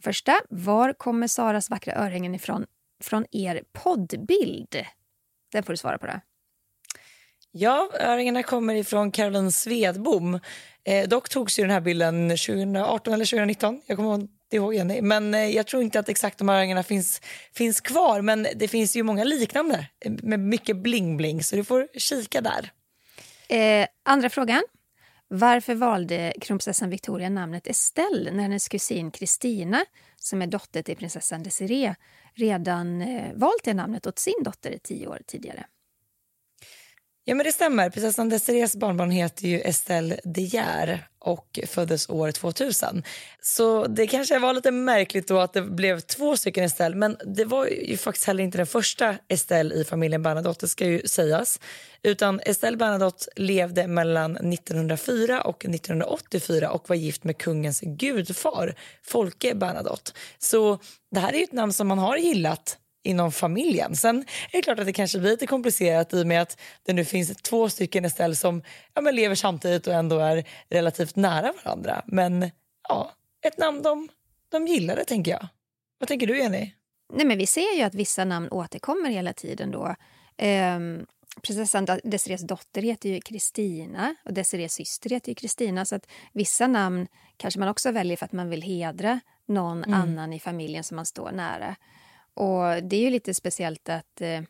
Första, 0.03 0.41
var 0.51 0.93
kommer 0.93 1.27
Saras 1.27 1.71
vackra 1.71 1.95
örhängen 1.95 2.35
ifrån 2.35 2.67
från 3.03 3.27
er 3.31 3.63
poddbild? 3.73 4.77
Den 5.53 5.63
får 5.63 5.73
du 5.73 5.77
svara 5.77 5.99
på. 5.99 6.07
Det. 6.07 6.21
Ja, 7.51 7.91
örhängena 8.01 8.43
kommer 8.43 8.75
ifrån 8.75 9.11
Caroline 9.11 9.53
Svedbom. 9.53 10.41
Eh, 10.85 11.09
dock 11.09 11.29
togs 11.29 11.59
ju 11.59 11.63
den 11.63 11.71
här 11.71 11.81
bilden 11.81 12.29
2018 12.29 13.15
eller 13.15 13.25
2019. 13.25 13.83
Jag 13.87 13.97
kommer 13.97 14.15
inte 14.15 14.57
ihåg 14.57 14.75
Jenny. 14.75 15.01
Men 15.03 15.35
eh, 15.35 15.47
jag 15.47 15.67
tror 15.67 15.83
inte 15.83 15.99
att 15.99 16.09
exakt 16.09 16.39
de 16.39 16.49
här 16.49 16.57
öringarna 16.57 16.83
finns, 16.83 17.21
finns 17.53 17.81
kvar. 17.81 18.21
Men 18.21 18.47
det 18.57 18.69
finns 18.69 18.97
ju 18.97 19.03
många 19.03 19.25
liknande 19.25 19.87
eh, 20.05 20.13
med 20.23 20.41
mycket 20.41 20.77
bling-bling 20.77 21.43
så 21.43 21.57
du 21.57 21.65
får 21.65 21.89
kika 21.99 22.41
där. 22.41 22.73
Eh, 23.49 23.87
andra 24.03 24.31
frågan. 24.31 24.63
Varför 25.29 25.75
valde 25.75 26.35
kronprinsessan 26.41 26.91
Victoria 26.91 27.29
namnet 27.29 27.67
Estelle 27.67 28.31
när 28.31 28.43
hennes 28.43 28.69
kusin 28.69 29.11
Kristina 29.11 29.85
som 30.17 30.43
är 30.43 30.47
dotter 30.47 30.83
till 30.83 30.97
prinsessan 30.97 31.43
Desiree, 31.43 31.95
redan 32.35 33.03
eh, 33.03 33.33
valt 33.35 33.65
det 33.65 33.75
namnet 33.75 34.07
åt 34.07 34.19
sin 34.19 34.43
dotter 34.45 34.79
tio 34.83 35.07
år 35.09 35.21
tidigare. 35.27 35.67
Ja 37.27 37.35
men 37.35 37.45
det 37.45 37.53
stämmer. 37.53 37.91
Prinsessan 37.91 38.29
Desirees 38.29 38.77
barnbarn 38.77 39.11
heter 39.11 39.49
ju 39.49 39.61
Estelle 39.61 40.21
De 40.25 40.41
Geer 40.41 41.09
och 41.19 41.59
föddes 41.67 42.09
år 42.09 42.31
2000. 42.31 43.03
Så 43.43 43.87
det 43.87 44.07
kanske 44.07 44.39
var 44.39 44.55
lite 44.55 44.71
märkligt 44.71 45.29
då 45.29 45.39
att 45.39 45.53
det 45.53 45.63
blev 45.63 46.01
två 46.01 46.37
stycken 46.37 46.65
Estelle 46.65 46.97
men 46.97 47.17
det 47.37 47.45
var 47.45 47.67
ju 47.67 47.97
faktiskt 47.97 48.27
heller 48.27 48.45
inte 48.45 48.59
den 48.59 48.67
första 48.67 49.17
Estelle 49.29 49.75
i 49.75 49.85
familjen 49.85 50.23
Bernadotte, 50.23 50.67
det 50.67 50.69
ska 50.69 50.87
ju 50.87 51.03
sägas. 51.07 51.61
Utan 52.03 52.41
Estelle 52.41 52.77
Bernadotte 52.77 53.27
levde 53.37 53.87
mellan 53.87 54.37
1904 54.37 55.43
och 55.43 55.65
1984 55.65 56.71
och 56.71 56.89
var 56.89 56.97
gift 56.97 57.25
med 57.25 57.39
kungens 57.39 57.81
gudfar 57.81 58.75
Folke 59.03 59.55
Bernadotte. 59.55 60.13
Så 60.39 60.79
det 61.11 61.21
här 61.21 61.33
är 61.33 61.39
ju 61.39 61.45
ett 61.45 61.53
namn 61.53 61.73
som 61.73 61.89
man 61.89 61.99
har 61.99 62.17
gillat 62.17 62.79
inom 63.05 63.33
familjen. 63.33 63.97
Sen 63.97 64.19
är 64.53 64.57
det 64.57 64.63
klart 64.63 64.79
att 64.79 64.87
det 64.87 64.93
kanske 64.93 65.19
blir 65.19 65.31
lite 65.31 65.47
komplicerat 65.47 66.15
i 66.15 66.23
och 66.23 66.27
med 66.27 66.43
att 66.43 66.61
det 66.83 66.93
nu 66.93 67.05
finns 67.05 67.37
två 67.37 67.69
stycken 67.69 68.05
istället 68.05 68.39
som 68.39 68.63
ja, 68.95 69.01
men 69.01 69.17
lever 69.17 69.35
samtidigt 69.35 69.87
och 69.87 69.95
ändå 69.95 70.19
är 70.19 70.45
relativt 70.71 71.17
nära 71.17 71.53
varandra. 71.65 72.03
Men 72.07 72.51
ja, 72.89 73.13
ett 73.43 73.59
namn 73.59 73.83
de, 73.83 74.09
de 74.49 74.67
gillade 74.67 75.05
tänker 75.05 75.31
jag. 75.31 75.49
Vad 75.99 76.09
tänker 76.09 76.27
du 76.27 76.39
Jenny? 76.39 76.73
Nej, 77.13 77.27
men 77.27 77.39
vi 77.39 77.47
ser 77.47 77.77
ju 77.77 77.83
att 77.83 77.95
vissa 77.95 78.25
namn 78.25 78.49
återkommer 78.51 79.11
hela 79.11 79.33
tiden 79.33 79.71
då. 79.71 79.95
Ehm, 80.37 81.07
prinsessan 81.43 81.87
Desirees 82.05 82.47
dotter 82.47 82.83
heter 82.83 83.09
ju 83.09 83.21
Kristina 83.21 84.15
och 84.25 84.33
Desirees 84.33 84.73
syster 84.73 85.11
heter 85.11 85.29
ju 85.29 85.35
Kristina. 85.35 85.85
Så 85.85 85.95
att 85.95 86.07
vissa 86.33 86.67
namn 86.67 87.07
kanske 87.37 87.61
man 87.61 87.69
också 87.69 87.91
väljer 87.91 88.17
för 88.17 88.25
att 88.25 88.33
man 88.33 88.51
vill 88.51 88.63
hedra 88.63 89.21
någon 89.47 89.85
mm. 89.85 90.01
annan 90.01 90.33
i 90.33 90.41
familjen 90.41 90.85
som 90.85 90.97
man 90.97 91.07
står 91.07 91.33
nära. 91.33 91.77
Och 92.35 92.83
det 92.83 92.97
är 92.97 93.01
ju 93.01 93.11
lite 93.11 93.35
speciellt 93.35 93.89
att 93.89 94.21
eh, 94.21 94.43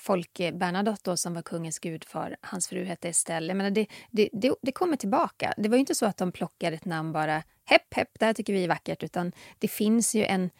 Folke 0.00 0.52
Bernadotte 0.52 1.10
då, 1.10 1.16
som 1.16 1.34
var 1.34 1.42
kungens 1.42 1.78
gudfar, 1.78 2.36
hans 2.40 2.68
fru 2.68 2.84
hette 2.84 3.08
Estelle. 3.08 3.54
Jag 3.54 3.74
det, 3.74 3.86
det, 4.10 4.28
det, 4.32 4.54
det, 4.62 4.72
kommer 4.72 4.96
tillbaka. 4.96 5.54
Det 5.56 5.68
var 5.68 5.76
ju 5.76 5.80
inte 5.80 5.94
så 5.94 6.06
att 6.06 6.16
de 6.16 6.32
plockade 6.32 6.76
ett 6.76 6.84
namn 6.84 7.12
bara 7.12 7.42
hepp, 7.64 7.94
hepp, 7.94 8.18
det 8.18 8.26
här 8.26 8.32
tycker 8.32 8.52
vi 8.52 8.64
är 8.64 8.68
vackert, 8.68 9.02
utan 9.02 9.32
det 9.58 9.68
finns 9.68 10.14
ju 10.14 10.24
en 10.24 10.50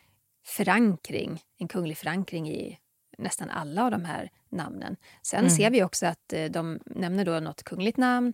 förankring, 0.47 1.43
en 1.59 1.69
kunglig 1.69 1.99
förankring 1.99 2.51
i 2.51 2.79
nästan 3.19 3.51
alla 3.51 3.85
av 3.85 3.91
de 3.91 4.05
här 4.05 4.31
namnen. 4.49 4.97
Sen 5.23 5.41
mm. 5.41 5.51
ser 5.51 5.71
vi 5.71 5.83
också 5.83 6.07
att 6.07 6.33
eh, 6.33 6.45
de 6.45 6.81
nämner 6.87 7.25
då 7.25 7.41
något 7.41 7.63
kungligt 7.63 7.97
namn. 7.97 8.33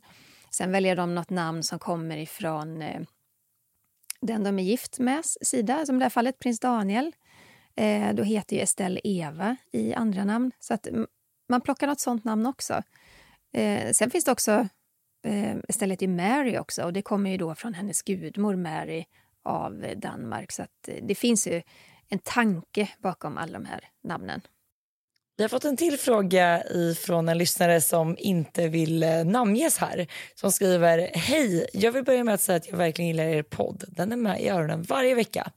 Sen 0.51 0.73
väljer 0.73 0.97
de 0.97 1.15
något 1.15 1.31
namn 1.31 1.63
som 1.63 1.79
kommer 1.79 2.17
ifrån 2.17 2.83
eh, 2.83 3.01
den 4.21 4.45
de 4.45 4.59
är 4.59 4.63
gift 4.63 4.99
med 4.99 5.25
sida, 5.25 5.87
som 5.87 5.97
i 5.97 5.99
det 5.99 6.05
här 6.05 6.11
fallet 6.11 6.39
prins 6.39 6.61
Daniel. 6.61 7.13
Eh, 7.77 8.15
då 8.15 8.23
heter 8.23 8.57
ju 8.57 8.63
Estelle 8.63 9.01
Eva 9.05 9.57
i 9.73 9.95
andra 9.95 10.25
namn. 10.25 10.53
Så 10.59 10.75
att 10.75 10.89
man 11.49 11.61
plockar 11.61 11.87
något 11.87 12.01
sånt 12.01 12.25
namn 12.25 12.47
också. 12.47 12.83
Eh, 13.53 13.93
sen 13.93 14.11
finns 14.11 14.25
det 14.25 14.33
också 14.33 14.69
eh, 15.25 15.57
Estelle 15.69 15.93
heter 15.93 16.09
Mary 16.09 16.59
också 16.59 16.83
och 16.83 16.93
det 16.93 17.03
kommer 17.03 17.31
ju 17.31 17.37
då 17.37 17.55
från 17.55 17.75
hennes 17.75 18.03
gudmor 18.03 18.57
Mary 18.57 19.05
av 19.45 19.87
Danmark. 19.97 20.53
Så 20.53 20.63
att, 20.63 20.89
eh, 20.89 20.95
det 21.03 21.15
finns 21.15 21.47
ju 21.47 21.63
en 22.09 22.19
tanke 22.19 22.89
bakom 22.99 23.39
alla 23.39 23.53
de 23.53 23.65
här 23.65 23.81
namnen. 24.05 24.41
Vi 25.37 25.45
har 25.45 25.49
fått 25.49 25.65
en 25.65 25.77
till 25.77 25.99
fråga 25.99 26.63
från 27.07 27.29
en 27.29 27.39
lyssnare 27.39 27.81
som 27.81 28.17
inte 28.19 28.69
vill 28.69 29.03
eh, 29.03 29.25
namnges 29.25 29.79
här. 29.79 30.07
Som 30.35 30.53
skriver 30.53 31.11
Hej, 31.15 31.67
jag 31.73 31.93
vill 31.93 32.05
börja 32.05 32.25
med 32.25 32.35
att 32.35 32.41
säga 32.41 32.57
att 32.57 32.69
jag 32.69 32.77
verkligen 32.77 33.09
gillar 33.09 33.25
er 33.25 33.43
podd. 33.43 33.85
Den 33.89 34.13
är 34.13 34.17
med 34.17 34.41
i 34.41 34.49
öronen 34.49 34.83
varje 34.83 35.15
vecka. 35.15 35.51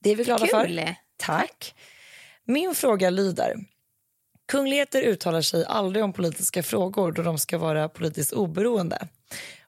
Det 0.00 0.10
är 0.10 0.16
vi 0.16 0.24
glada 0.24 0.46
Kul. 0.46 0.50
för. 0.50 0.94
Tack. 1.18 1.74
Min 2.44 2.74
fråga 2.74 3.10
lyder. 3.10 3.56
Kungligheter 4.48 5.02
uttalar 5.02 5.42
sig 5.42 5.64
aldrig 5.64 6.04
om 6.04 6.12
politiska 6.12 6.62
frågor 6.62 7.12
då 7.12 7.22
de 7.22 7.38
ska 7.38 7.58
vara 7.58 7.88
politiskt 7.88 8.32
oberoende. 8.32 9.08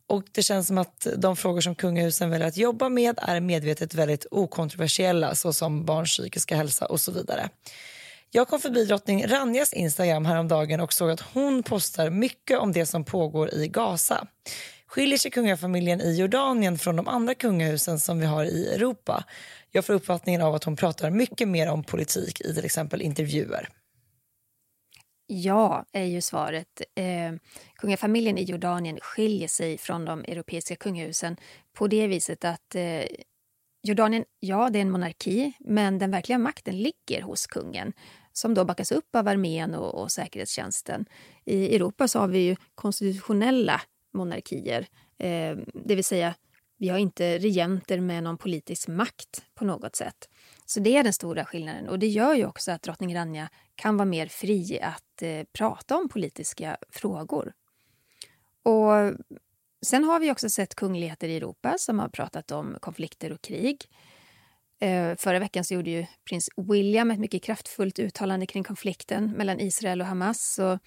Och 0.07 0.25
Det 0.33 0.43
känns 0.43 0.67
som 0.67 0.79
att 0.79 1.07
de 1.17 1.37
frågor 1.37 1.61
som 1.61 1.75
kungahusen 1.75 2.31
väljer 2.31 2.49
att 2.49 2.57
jobba 2.57 2.89
med 2.89 3.19
är 3.23 3.41
medvetet 3.41 3.95
väldigt 3.95 4.27
okontroversiella 4.31 5.35
såsom 5.35 5.85
barns 5.85 6.11
psykiska 6.11 6.57
hälsa 6.57 6.87
och 6.87 7.01
så 7.01 7.13
vidare. 7.13 7.49
Jag 8.31 8.49
kom 8.49 8.61
förbi 8.61 8.85
drottning 8.85 9.27
Ranjas 9.27 9.73
Instagram 9.73 10.25
häromdagen 10.25 10.81
och 10.81 10.93
såg 10.93 11.11
att 11.11 11.21
hon 11.21 11.63
postar 11.63 12.11
mycket 12.11 12.59
om 12.59 12.73
det 12.73 12.87
som 12.87 13.05
pågår 13.05 13.55
i 13.55 13.69
Gaza. 13.69 14.27
Skiljer 14.87 15.19
sig 15.19 15.31
kungafamiljen 15.31 16.01
i 16.01 16.17
Jordanien 16.17 16.79
från 16.79 16.97
de 16.97 17.09
andra 17.09 17.35
kungahusen 17.35 18.01
som 18.01 18.21
vi 18.21 18.27
har 18.27 18.45
i 18.45 18.67
Europa? 18.75 19.25
Jag 19.73 19.85
får 19.85 19.93
uppfattningen 19.93 20.43
av 20.43 20.55
att 20.55 20.65
hon 20.65 20.77
pratar 20.77 21.11
mycket 21.11 21.49
mer 21.49 21.71
om 21.71 21.85
politik 21.85 22.41
i 22.41 22.55
till 22.55 22.65
exempel 22.65 23.03
intervjuer. 23.03 23.69
Ja, 25.27 25.85
är 25.93 26.05
ju 26.05 26.21
svaret. 26.21 26.83
Eh, 26.95 27.33
kungafamiljen 27.75 28.39
i 28.39 28.43
Jordanien 28.43 28.99
skiljer 29.03 29.49
sig 29.49 29.79
från 29.79 30.05
de 30.05 30.21
europeiska 30.21 30.77
kungahusen 30.77 31.37
på 31.73 31.87
det 31.87 32.07
viset 32.07 32.45
att 32.45 32.75
eh, 32.75 33.03
Jordanien, 33.83 34.25
ja, 34.41 34.71
det 34.71 34.79
är 34.79 34.83
en 34.83 34.91
monarki, 34.91 35.53
men 35.61 35.99
den 35.99 36.11
verkliga 36.11 36.39
makten 36.39 36.79
ligger 36.79 37.23
hos 37.23 37.47
kungen 37.47 37.93
som 38.33 38.55
då 38.55 38.65
backas 38.65 38.93
upp 38.93 39.17
av 39.17 39.29
armén 39.29 39.75
och, 39.75 40.03
och 40.03 40.13
säkerhetstjänsten. 40.13 41.07
I 41.45 41.77
Europa 41.77 42.09
så 42.09 42.19
har 42.19 42.29
vi 42.29 42.39
ju 42.39 42.57
konstitutionella 42.75 43.81
monarkier, 44.13 44.87
eh, 45.19 45.57
det 45.75 45.95
vill 45.95 46.05
säga 46.05 46.35
vi 46.81 46.89
har 46.89 46.99
inte 46.99 47.39
regenter 47.39 48.01
med 48.01 48.23
någon 48.23 48.39
politisk 48.39 48.89
makt 48.89 49.45
på 49.55 49.65
något 49.65 49.97
sätt. 49.97 50.29
Så 50.67 50.81
det 50.81 50.97
är 50.97 51.05
den 51.05 51.13
stora 51.13 51.45
skillnaden 51.45 51.89
och 51.89 51.99
det 51.99 52.07
gör 52.07 52.35
ju 52.35 52.47
också 52.47 52.73
att 52.73 52.83
drottning 52.83 53.17
Rania 53.17 53.49
kan 53.75 53.97
vara 53.97 54.07
mer 54.07 54.27
fri 54.27 54.81
att 54.83 55.23
eh, 55.23 55.45
prata 55.53 55.97
om 55.97 56.09
politiska 56.09 56.77
frågor. 56.91 57.53
Och 58.63 59.15
sen 59.87 60.05
har 60.05 60.21
vi 60.21 60.33
också 60.33 60.49
sett 60.49 60.75
kungligheter 60.75 61.29
i 61.29 61.37
Europa 61.37 61.75
som 61.79 61.99
har 61.99 62.09
pratat 62.09 62.51
om 62.51 62.77
konflikter 62.81 63.33
och 63.33 63.43
krig. 63.43 63.85
Eh, 64.81 65.17
förra 65.17 65.39
veckan 65.39 65.65
så 65.65 65.75
gjorde 65.75 65.91
ju 65.91 66.07
prins 66.29 66.49
William 66.57 67.11
ett 67.11 67.19
mycket 67.21 67.43
kraftfullt 67.43 67.99
uttalande 67.99 68.47
kring 68.47 68.65
konflikten 68.65 69.31
mellan 69.31 69.61
Israel 69.61 70.01
och 70.01 70.07
Hamas. 70.07 70.59
Och, 70.59 70.79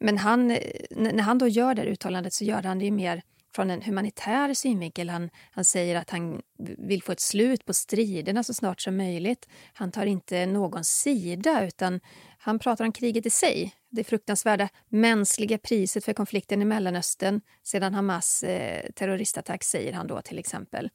men 0.00 0.18
han, 0.18 0.50
eh, 0.50 0.58
när 0.90 1.22
han 1.22 1.38
då 1.38 1.48
gör 1.48 1.74
det 1.74 1.84
uttalandet 1.84 2.32
så 2.32 2.44
gör 2.44 2.62
han 2.62 2.78
det 2.78 2.84
ju 2.84 2.90
mer 2.90 3.22
från 3.54 3.70
en 3.70 3.82
humanitär 3.82 4.54
synvinkel. 4.54 5.10
Han, 5.10 5.30
han 5.50 5.64
säger 5.64 5.96
att 5.96 6.10
han 6.10 6.42
vill 6.78 7.02
få 7.02 7.12
ett 7.12 7.20
slut 7.20 7.64
på 7.64 7.74
striderna 7.74 8.42
så 8.44 8.54
snart 8.54 8.80
som 8.80 8.96
möjligt. 8.96 9.48
Han 9.72 9.92
tar 9.92 10.06
inte 10.06 10.46
någon 10.46 10.84
sida, 10.84 11.66
utan 11.66 12.00
han 12.38 12.58
pratar 12.58 12.84
om 12.84 12.92
kriget 12.92 13.26
i 13.26 13.30
sig. 13.30 13.74
Det 13.90 14.04
fruktansvärda 14.04 14.68
mänskliga 14.88 15.58
priset 15.58 16.04
för 16.04 16.12
konflikten 16.12 16.62
i 16.62 16.64
Mellanöstern 16.64 17.40
sedan 17.62 17.94
Hamas 17.94 18.42
eh, 18.42 18.90
terroristattack, 18.94 19.64
säger 19.64 19.92
han 19.92 20.06
då 20.06 20.20
till 20.20 20.38
exempel. 20.38 20.90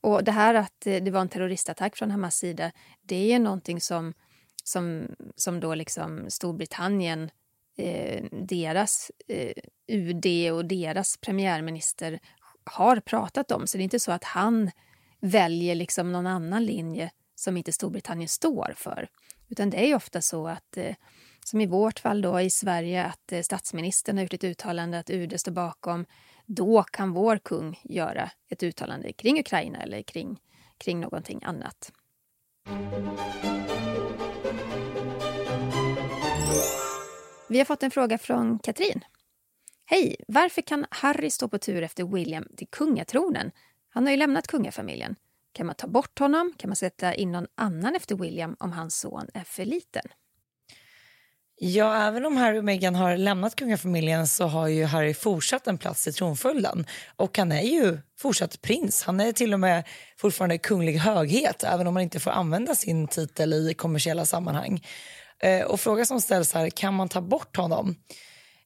Och 0.00 0.24
det 0.24 0.32
här 0.32 0.54
att 0.54 0.86
eh, 0.86 0.96
det 0.96 1.10
var 1.10 1.20
en 1.20 1.28
terroristattack 1.28 1.96
från 1.96 2.10
Hamas 2.10 2.36
sida, 2.36 2.72
det 3.02 3.32
är 3.32 3.38
någonting 3.38 3.80
som, 3.80 4.14
som, 4.64 5.08
som 5.36 5.60
då 5.60 5.74
liksom 5.74 6.26
Storbritannien 6.28 7.30
eh, 7.76 8.24
deras 8.30 9.10
eh, 9.28 9.52
UD 9.86 10.52
och 10.52 10.64
deras 10.64 11.16
premiärminister 11.16 12.20
har 12.64 13.00
pratat 13.00 13.50
om. 13.50 13.66
Så 13.66 13.76
det 13.76 13.82
är 13.82 13.84
inte 13.84 14.00
så 14.00 14.12
att 14.12 14.24
han 14.24 14.70
väljer 15.20 15.74
liksom 15.74 16.12
någon 16.12 16.26
annan 16.26 16.64
linje 16.64 17.10
som 17.34 17.56
inte 17.56 17.72
Storbritannien 17.72 18.28
står 18.28 18.74
för. 18.76 19.08
Utan 19.48 19.70
det 19.70 19.90
är 19.90 19.94
ofta 19.94 20.22
så 20.22 20.48
att, 20.48 20.76
eh, 20.76 20.94
som 21.44 21.60
i 21.60 21.66
vårt 21.66 21.98
fall 21.98 22.22
då 22.22 22.40
i 22.40 22.50
Sverige, 22.50 23.04
att 23.04 23.32
eh, 23.32 23.40
statsministern 23.40 24.16
har 24.16 24.22
gjort 24.22 24.34
ett 24.34 24.44
uttalande 24.44 24.98
att 24.98 25.10
UD 25.10 25.40
står 25.40 25.52
bakom. 25.52 26.06
Då 26.46 26.82
kan 26.82 27.12
vår 27.12 27.38
kung 27.38 27.80
göra 27.84 28.30
ett 28.48 28.62
uttalande 28.62 29.12
kring 29.12 29.40
Ukraina 29.40 29.82
eller 29.82 30.02
kring, 30.02 30.40
kring 30.78 31.00
någonting 31.00 31.40
annat. 31.44 31.92
Vi 37.52 37.58
har 37.58 37.64
fått 37.64 37.82
en 37.82 37.90
fråga 37.90 38.18
från 38.18 38.58
Katrin. 38.58 39.00
Hej! 39.86 40.16
Varför 40.28 40.62
kan 40.62 40.86
Harry 40.90 41.30
stå 41.30 41.48
på 41.48 41.58
tur 41.58 41.82
efter 41.82 42.04
William 42.04 42.46
till 42.56 42.66
kungatronen? 42.70 43.50
Han 43.90 44.04
har 44.04 44.10
ju 44.10 44.16
lämnat 44.16 44.46
kungafamiljen. 44.46 45.16
Kan 45.52 45.66
man 45.66 45.74
ta 45.74 45.86
bort 45.86 46.18
honom? 46.18 46.52
Kan 46.58 46.68
man 46.70 46.76
sätta 46.76 47.14
in 47.14 47.32
någon 47.32 47.46
annan 47.54 47.96
efter 47.96 48.16
William 48.16 48.56
om 48.58 48.72
hans 48.72 49.00
son 49.00 49.26
är 49.34 49.44
för 49.44 49.64
liten? 49.64 50.02
Ja, 51.56 52.08
även 52.08 52.24
om 52.24 52.36
Harry 52.36 52.58
och 52.58 52.64
Meghan 52.64 52.94
har 52.94 53.16
lämnat 53.16 53.56
kungafamiljen 53.56 54.26
så 54.26 54.46
har 54.46 54.68
ju 54.68 54.84
Harry 54.84 55.14
fortsatt 55.14 55.66
en 55.66 55.78
plats 55.78 56.08
i 56.08 56.12
tronföljden. 56.12 56.86
Och 57.16 57.38
han 57.38 57.52
är 57.52 57.62
ju 57.62 57.98
fortsatt 58.18 58.62
prins. 58.62 59.02
Han 59.04 59.20
är 59.20 59.32
till 59.32 59.54
och 59.54 59.60
med 59.60 59.84
fortfarande 60.16 60.58
kunglig 60.58 60.94
höghet 60.94 61.64
även 61.64 61.86
om 61.86 61.96
han 61.96 62.02
inte 62.02 62.20
får 62.20 62.30
använda 62.30 62.74
sin 62.74 63.08
titel 63.08 63.52
i 63.52 63.74
kommersiella 63.74 64.24
sammanhang. 64.24 64.82
Eh, 65.42 65.62
och 65.62 65.80
frågan 65.80 66.06
som 66.06 66.20
ställs 66.20 66.52
här, 66.52 66.70
kan 66.70 66.94
man 66.94 67.08
ta 67.08 67.20
bort 67.20 67.56
honom? 67.56 67.96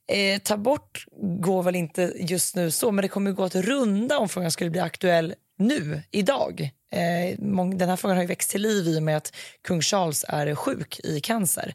Eh, 0.09 0.38
ta 0.38 0.56
bort 0.56 1.04
går 1.40 1.62
väl 1.62 1.76
inte 1.76 2.12
just 2.16 2.56
nu 2.56 2.71
så, 2.71 2.92
men 2.92 3.02
det 3.02 3.09
kommer 3.09 3.33
gå 3.33 3.45
att 3.45 3.54
runda 3.54 4.18
om 4.18 4.28
frågan 4.28 4.50
skulle 4.50 4.71
bli 4.71 4.80
aktuell 4.80 5.35
nu, 5.59 6.02
idag. 6.11 6.71
Eh, 6.92 7.38
den 7.75 7.88
här 7.88 7.97
frågan 7.97 8.16
har 8.16 8.23
ju 8.23 8.28
växt 8.28 8.50
till 8.50 8.62
liv 8.62 8.88
i 8.88 8.99
och 8.99 9.02
med 9.02 9.16
att 9.16 9.37
kung 9.64 9.80
Charles 9.80 10.25
är 10.28 10.54
sjuk 10.54 11.00
i 11.04 11.21
cancer. 11.21 11.75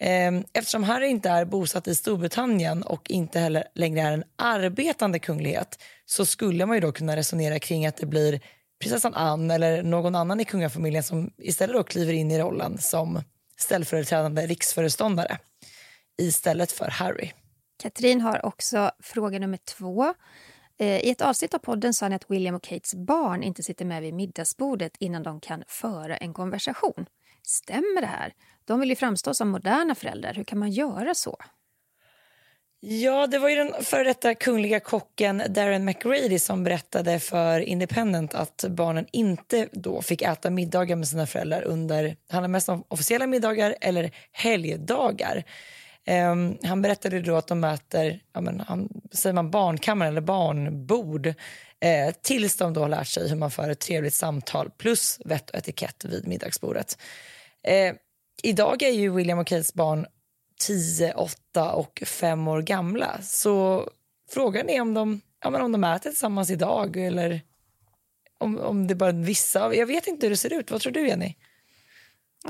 Ehm, 0.00 0.44
eftersom 0.52 0.84
Harry 0.84 1.06
inte 1.06 1.30
är 1.30 1.44
bosatt 1.44 1.88
i 1.88 1.94
Storbritannien 1.94 2.82
och 2.82 3.10
inte 3.10 3.38
heller 3.40 3.64
längre 3.74 4.00
är 4.00 4.12
en 4.12 4.24
arbetande 4.36 5.18
kunglighet 5.18 5.78
så 6.06 6.26
skulle 6.26 6.66
man 6.66 6.76
ju 6.76 6.80
då 6.80 6.92
kunna 6.92 7.16
resonera 7.16 7.58
kring 7.58 7.86
att 7.86 7.96
det 7.96 8.06
blir 8.06 8.40
prinsessan 8.80 9.14
Anne 9.14 9.54
eller 9.54 9.82
någon 9.82 10.14
annan 10.14 10.40
i 10.40 10.44
kungafamiljen 10.44 11.02
som 11.02 11.30
istället 11.38 11.76
då 11.76 11.82
kliver 11.82 12.12
in 12.12 12.30
i 12.30 12.38
rollen 12.38 12.78
som 12.78 13.22
ställföreträdande 13.56 14.46
riksföreståndare 14.46 15.38
istället 16.22 16.72
för 16.72 16.90
Harry. 16.90 17.30
Katrin 17.82 18.20
har 18.20 18.46
också 18.46 18.90
fråga 19.02 19.38
nummer 19.38 19.56
två. 19.56 20.14
Eh, 20.78 21.04
I 21.04 21.10
ett 21.10 21.20
avsnitt 21.20 21.54
av 21.54 21.58
podden 21.58 21.94
sa 21.94 22.08
ni 22.08 22.14
att 22.14 22.30
William 22.30 22.54
och 22.54 22.62
Kates 22.62 22.94
barn 22.94 23.42
inte 23.42 23.62
sitter 23.62 23.84
med 23.84 24.02
vid 24.02 24.14
middagsbordet 24.14 24.92
innan 24.98 25.22
de 25.22 25.40
kan 25.40 25.64
föra 25.66 26.16
en 26.16 26.34
konversation. 26.34 27.06
Stämmer 27.42 28.00
det 28.00 28.06
här? 28.06 28.32
De 28.64 28.80
vill 28.80 28.90
ju 28.90 28.96
framstå 28.96 29.34
som 29.34 29.48
moderna 29.48 29.94
föräldrar. 29.94 30.34
Hur 30.34 30.44
kan 30.44 30.58
man 30.58 30.70
göra 30.70 31.14
så? 31.14 31.36
Ja, 32.86 33.26
det 33.26 33.38
var 33.38 33.48
ju 33.48 33.56
den 33.56 33.84
före 33.84 34.04
detta 34.04 34.34
kungliga 34.34 34.80
kocken 34.80 35.42
Darren 35.48 35.84
McRady 35.84 36.38
som 36.38 36.64
berättade 36.64 37.20
för 37.20 37.60
Independent 37.60 38.34
att 38.34 38.64
barnen 38.68 39.06
inte 39.12 39.68
då 39.72 40.02
fick 40.02 40.22
äta 40.22 40.50
middagar 40.50 40.96
med 40.96 41.08
sina 41.08 41.26
föräldrar 41.26 41.62
under, 41.62 42.02
det 42.02 42.32
handlar 42.32 42.48
mest 42.48 42.68
om 42.68 42.84
officiella 42.88 43.26
middagar 43.26 43.76
eller 43.80 44.10
helgdagar. 44.32 45.44
Um, 46.30 46.58
han 46.62 46.82
berättade 46.82 47.20
då 47.20 47.36
att 47.36 47.46
de 47.46 47.64
äter, 47.64 48.20
ja, 48.32 48.40
men, 48.40 48.60
han, 48.60 48.88
säger 49.12 49.34
man 49.34 49.50
barnkammare 49.50 50.08
eller 50.08 50.20
barnbord 50.20 51.26
eh, 51.80 52.14
tills 52.22 52.56
de 52.56 52.74
då 52.74 52.80
har 52.80 52.88
lärt 52.88 53.08
sig 53.08 53.28
hur 53.28 53.36
man 53.36 53.50
för 53.50 53.70
ett 53.70 53.80
trevligt 53.80 54.14
samtal 54.14 54.70
plus 54.70 55.20
vett 55.24 55.50
och 55.50 55.56
etikett 55.56 56.04
vid 56.04 56.26
middagsbordet. 56.26 56.98
Eh, 57.66 57.94
idag 58.42 58.82
är 58.82 58.90
ju 58.90 59.10
William 59.10 59.38
och 59.38 59.46
Kates 59.46 59.74
barn 59.74 60.06
10, 60.60 61.14
8 61.14 61.72
och 61.72 62.02
5 62.06 62.48
år 62.48 62.62
gamla. 62.62 63.22
Så 63.22 63.88
frågan 64.30 64.68
är 64.68 64.80
om 64.80 64.94
de, 64.94 65.20
ja, 65.42 65.50
men 65.50 65.60
om 65.62 65.72
de 65.72 65.84
äter 65.84 66.10
tillsammans 66.10 66.50
idag 66.50 66.96
eller 66.96 67.40
om, 68.38 68.58
om 68.58 68.86
det 68.86 68.94
bara 68.94 69.08
är 69.08 69.24
vissa. 69.24 69.74
Jag 69.74 69.86
vet 69.86 70.06
inte 70.06 70.26
hur 70.26 70.30
det 70.30 70.36
ser 70.36 70.52
ut. 70.52 70.70
Vad 70.70 70.80
tror 70.80 70.92
du, 70.92 71.08
Jenny? 71.08 71.34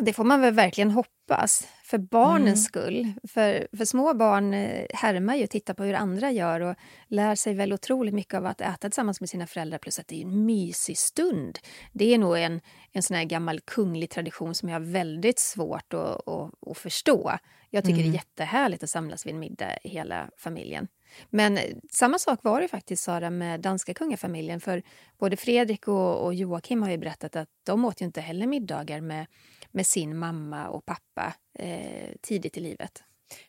Det 0.01 0.13
får 0.13 0.25
man 0.25 0.41
väl 0.41 0.55
verkligen 0.55 0.91
hoppas, 0.91 1.69
för 1.85 1.99
barnens 1.99 2.47
mm. 2.47 2.57
skull. 2.57 3.13
För, 3.29 3.77
för 3.77 3.85
små 3.85 4.15
barn 4.15 4.55
eh, 4.55 4.87
härmar 4.95 5.35
ju 5.35 5.45
och 5.45 5.51
tittar 5.51 5.75
på 5.75 5.85
hur 5.85 5.95
andra 5.95 6.31
gör 6.31 6.61
och 6.61 6.77
lär 7.09 7.35
sig 7.35 7.55
väl 7.55 7.73
otroligt 7.73 8.15
mycket 8.15 8.35
av 8.35 8.47
att 8.47 8.61
äta 8.61 8.89
tillsammans 8.89 9.21
med 9.21 9.29
sina 9.29 9.47
föräldrar 9.47 9.79
plus 9.79 9.99
att 9.99 10.09
det 10.09 10.17
är 10.17 10.23
en 10.23 10.47
mysig 10.47 10.99
stund. 10.99 11.59
Det 11.93 12.15
är 12.15 12.19
nog 12.19 12.39
en, 12.39 12.61
en 12.93 13.03
sån 13.03 13.17
här 13.17 13.25
gammal 13.25 13.61
kunglig 13.61 14.11
tradition 14.11 14.55
som 14.55 14.69
jag 14.69 14.81
har 14.81 14.87
väldigt 14.87 15.39
svårt 15.39 15.95
att, 15.95 16.29
att, 16.29 16.51
att 16.71 16.79
förstå. 16.79 17.39
Jag 17.71 17.85
tycker 17.85 17.99
mm. 17.99 18.13
det 18.13 18.17
är 18.17 18.21
jättehärligt 18.21 18.83
att 18.83 18.91
samlas 18.91 19.27
vid 19.27 19.35
en 19.35 19.41
middag 19.41 19.79
hela 19.83 20.31
familjen. 20.37 20.89
Men 21.31 21.59
samma 21.93 22.19
sak 22.19 22.39
var 22.43 22.61
det 22.61 22.69
faktiskt, 22.69 23.03
Sara, 23.03 23.31
med 23.31 23.61
danska 23.61 23.95
kungafamiljen. 23.95 24.61
För 24.61 24.83
både 25.19 25.37
Fredrik 25.37 25.89
och, 25.89 26.25
och 26.25 26.35
Joakim 26.35 26.83
har 26.83 26.91
ju 26.91 26.99
berättat 26.99 27.37
att 27.37 27.49
de 27.67 27.85
åt 27.85 28.01
ju 28.01 28.05
inte 28.05 28.21
heller 28.21 28.47
middagar 28.47 29.01
med 29.01 29.27
med 29.75 29.87
sin 29.87 30.19
mamma 30.19 30.69
och 30.69 30.87
pappa 30.87 31.35
eh, 31.59 32.09
tidigt 32.23 32.57
i 32.57 32.61
livet. 32.61 33.03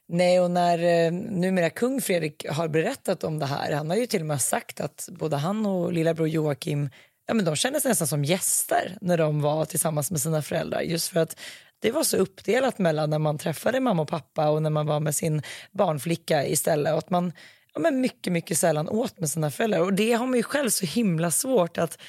Nej, 0.07 0.39
och 0.39 0.51
när 0.51 0.79
eh, 0.79 1.11
numera 1.11 1.69
kung 1.69 2.01
Fredrik 2.01 2.45
har 2.49 2.67
berättat 2.67 3.23
om 3.23 3.39
det 3.39 3.45
här, 3.45 3.71
han 3.71 3.89
har 3.89 3.97
ju 3.97 4.07
till 4.07 4.21
och 4.21 4.27
med 4.27 4.41
sagt 4.41 4.79
att 4.79 5.09
både 5.11 5.35
han 5.35 5.65
och 5.65 5.93
lillebror 5.93 6.27
Joakim 6.27 6.89
ja, 7.27 7.33
men 7.33 7.45
de 7.45 7.55
kändes 7.55 7.85
nästan 7.85 8.07
som 8.07 8.25
gäster 8.25 8.97
när 9.01 9.17
de 9.17 9.41
var 9.41 9.65
tillsammans 9.65 10.11
med 10.11 10.21
sina 10.21 10.41
föräldrar. 10.41 10.81
Just 10.81 11.07
för 11.07 11.19
att 11.19 11.39
det 11.79 11.91
var 11.91 12.03
så 12.03 12.17
uppdelat 12.17 12.77
mellan 12.77 13.09
när 13.09 13.19
man 13.19 13.37
träffade 13.37 13.79
mamma 13.79 14.01
och 14.01 14.07
pappa 14.07 14.49
och 14.49 14.61
när 14.61 14.69
man 14.69 14.85
var 14.87 14.99
med 14.99 15.15
sin 15.15 15.41
barnflicka 15.71 16.45
istället. 16.45 16.93
Och 16.93 16.99
att 16.99 17.09
man 17.09 17.33
ja, 17.75 17.81
men 17.81 18.01
mycket, 18.01 18.33
mycket 18.33 18.57
sällan 18.57 18.89
åt 18.89 19.19
med 19.19 19.29
sina 19.29 19.51
föräldrar. 19.51 19.79
Och 19.79 19.93
det 19.93 20.13
har 20.13 20.27
man 20.27 20.35
ju 20.35 20.43
själv 20.43 20.69
så 20.69 20.85
himla 20.85 21.31
svårt 21.31 21.77
att 21.77 21.99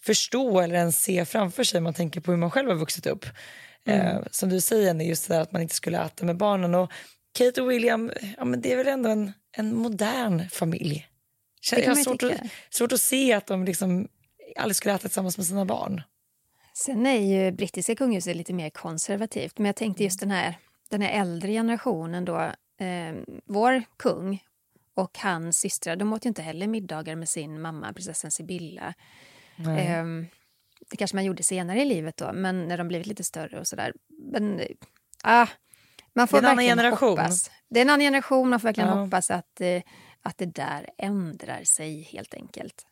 förstå 0.00 0.60
eller 0.60 0.74
ens 0.74 1.02
se 1.02 1.24
framför 1.24 1.64
sig. 1.64 1.80
Man 1.80 1.94
tänker 1.94 2.20
på 2.20 2.30
hur 2.30 2.38
man 2.38 2.50
själv 2.50 2.68
har 2.68 2.76
vuxit 2.76 3.06
upp. 3.06 3.26
Mm. 3.86 4.06
Eh, 4.06 4.22
som 4.30 4.48
du 4.48 4.60
säger, 4.60 4.94
just 4.94 5.28
det 5.28 5.40
att 5.40 5.52
man 5.52 5.62
inte 5.62 5.74
skulle 5.74 6.04
äta 6.04 6.24
med 6.24 6.36
barnen. 6.36 6.74
Och 6.74 6.92
Kate 7.38 7.62
och 7.62 7.70
William, 7.70 8.12
ja, 8.36 8.44
men 8.44 8.60
det 8.60 8.72
är 8.72 8.76
väl 8.76 8.88
ändå 8.88 9.10
en, 9.10 9.32
en 9.56 9.74
modern 9.74 10.48
familj. 10.50 11.08
Jag 11.72 11.88
har 11.88 11.94
svårt 11.94 12.22
att, 12.22 12.32
svårt 12.70 12.92
att 12.92 13.00
se 13.00 13.32
att 13.32 13.46
de 13.46 13.64
liksom 13.64 14.08
aldrig 14.56 14.76
skulle 14.76 14.94
äta 14.94 15.00
tillsammans 15.08 15.36
med 15.36 15.46
sina 15.46 15.64
barn. 15.64 16.02
Sen 16.74 17.06
är 17.06 17.20
ju 17.20 17.52
brittiska 17.52 17.94
kungahuset 17.94 18.36
lite 18.36 18.52
mer 18.52 18.70
konservativt. 18.70 19.58
Men 19.58 19.66
jag 19.66 19.76
tänkte 19.76 20.04
just 20.04 20.20
den 20.20 20.30
här, 20.30 20.54
den 20.90 21.02
här 21.02 21.20
äldre 21.20 21.52
generationen 21.52 22.24
då. 22.24 22.38
Eh, 22.80 23.14
vår 23.44 23.82
kung 23.96 24.42
och 24.94 25.18
hans 25.18 25.58
systrar, 25.58 25.96
de 25.96 26.12
åt 26.12 26.26
ju 26.26 26.28
inte 26.28 26.42
heller 26.42 26.66
middagar 26.66 27.16
med 27.16 27.28
sin 27.28 27.60
mamma, 27.60 27.92
prinsessan 27.92 28.30
Sibylla. 28.30 28.94
Eh, 29.58 30.04
det 30.90 30.96
kanske 30.96 31.16
man 31.16 31.24
gjorde 31.24 31.42
senare 31.42 31.82
i 31.82 31.84
livet 31.84 32.16
då, 32.16 32.32
men 32.32 32.68
när 32.68 32.78
de 32.78 32.88
blivit 32.88 33.06
lite 33.06 33.24
större 33.24 33.60
och 33.60 33.66
sådär. 33.66 33.92
Men 34.32 34.60
ah, 35.24 35.46
man 36.14 36.28
får 36.28 36.40
det 36.40 36.46
är 36.46 36.50
en 36.50 36.56
verkligen 36.56 36.78
annan 36.78 36.90
generation. 36.90 37.18
hoppas. 37.18 37.50
Det 37.70 37.80
är 37.80 37.82
en 37.82 37.90
annan 37.90 38.00
generation, 38.00 38.48
man 38.48 38.60
får 38.60 38.68
verkligen 38.68 38.88
ja. 38.88 38.94
hoppas 38.94 39.30
att, 39.30 39.60
eh, 39.60 39.82
att 40.22 40.38
det 40.38 40.46
där 40.46 40.88
ändrar 40.98 41.64
sig 41.64 42.02
helt 42.02 42.34
enkelt. 42.34 42.86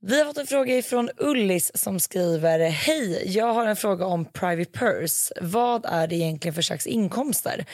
Vi 0.00 0.18
har 0.18 0.26
fått 0.26 0.38
en 0.38 0.46
fråga 0.46 0.82
från 0.82 1.10
Ullis 1.16 1.70
som 1.74 2.00
skriver 2.00 2.68
Hej, 2.68 3.22
jag 3.26 3.54
har 3.54 3.66
en 3.66 3.76
fråga 3.76 4.06
om 4.06 4.24
private 4.24 4.70
purse. 4.70 5.34
Vad 5.40 5.86
är 5.86 6.06
det 6.06 6.16
egentligen 6.16 6.54
för 6.54 6.62
slags 6.62 6.86
inkomster? 6.86 7.66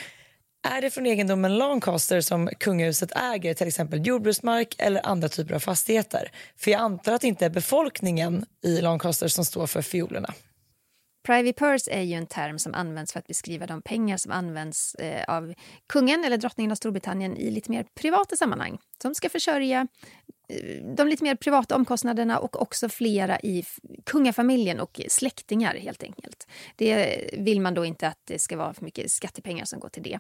Är 0.63 0.83
det 0.83 0.91
från 0.91 1.07
egendomen 1.07 1.59
Lancaster 1.59 2.21
som 2.21 2.49
kungahuset 2.59 3.17
äger 3.17 3.55
till 3.55 3.69
exempel 3.69 4.07
jordbruksmark 4.07 4.75
eller 4.79 5.07
andra 5.07 5.29
typer 5.29 5.55
av 5.55 5.59
fastigheter? 5.59 6.33
För 6.57 6.71
jag 6.71 6.81
antar 6.81 7.13
att 7.13 7.21
det 7.21 7.29
inte 7.29 7.47
är 7.47 7.51
befolkningen 7.51 8.47
i 8.63 8.81
Lancaster 8.81 9.29
som 9.29 9.45
står 9.45 9.67
för 9.67 9.83
fiolerna. 9.83 10.35
Privy 11.27 11.53
purse 11.53 11.91
är 11.91 12.03
ju 12.03 12.15
en 12.15 12.27
term 12.27 12.59
som 12.59 12.75
används 12.75 13.13
för 13.13 13.19
att 13.19 13.27
beskriva 13.27 13.67
de 13.67 13.83
pengar 13.83 14.17
som 14.17 14.33
används 14.33 14.95
eh, 14.95 15.25
av 15.29 15.55
kungen 15.87 16.25
eller 16.25 16.37
drottningen 16.37 16.71
av 16.71 16.77
Storbritannien 16.77 17.37
i 17.37 17.51
lite 17.51 17.71
mer 17.71 17.87
privata 18.01 18.37
sammanhang. 18.37 18.79
Som 19.03 19.15
ska 19.15 19.29
försörja 19.29 19.87
Eh, 20.51 20.95
de 20.97 21.09
lite 21.09 21.25
mer 21.25 21.35
privata 21.35 21.77
omkostnaderna 21.77 22.39
och 22.39 22.63
också 22.63 22.89
flera 22.89 23.41
i 23.41 23.65
kungafamiljen 24.07 24.81
och 24.81 25.01
släktingar 25.09 25.75
helt 25.75 26.03
enkelt. 26.03 26.47
Det 26.77 27.31
vill 27.39 27.61
man 27.61 27.75
då 27.75 27.85
inte 27.85 28.09
att 28.09 28.21
det 28.25 28.39
ska 28.39 28.57
vara 28.57 28.75
för 28.75 28.85
mycket 28.85 29.11
skattepengar 29.11 29.65
som 29.65 29.81
går 29.81 29.89
till 29.89 30.03
det. 30.03 30.19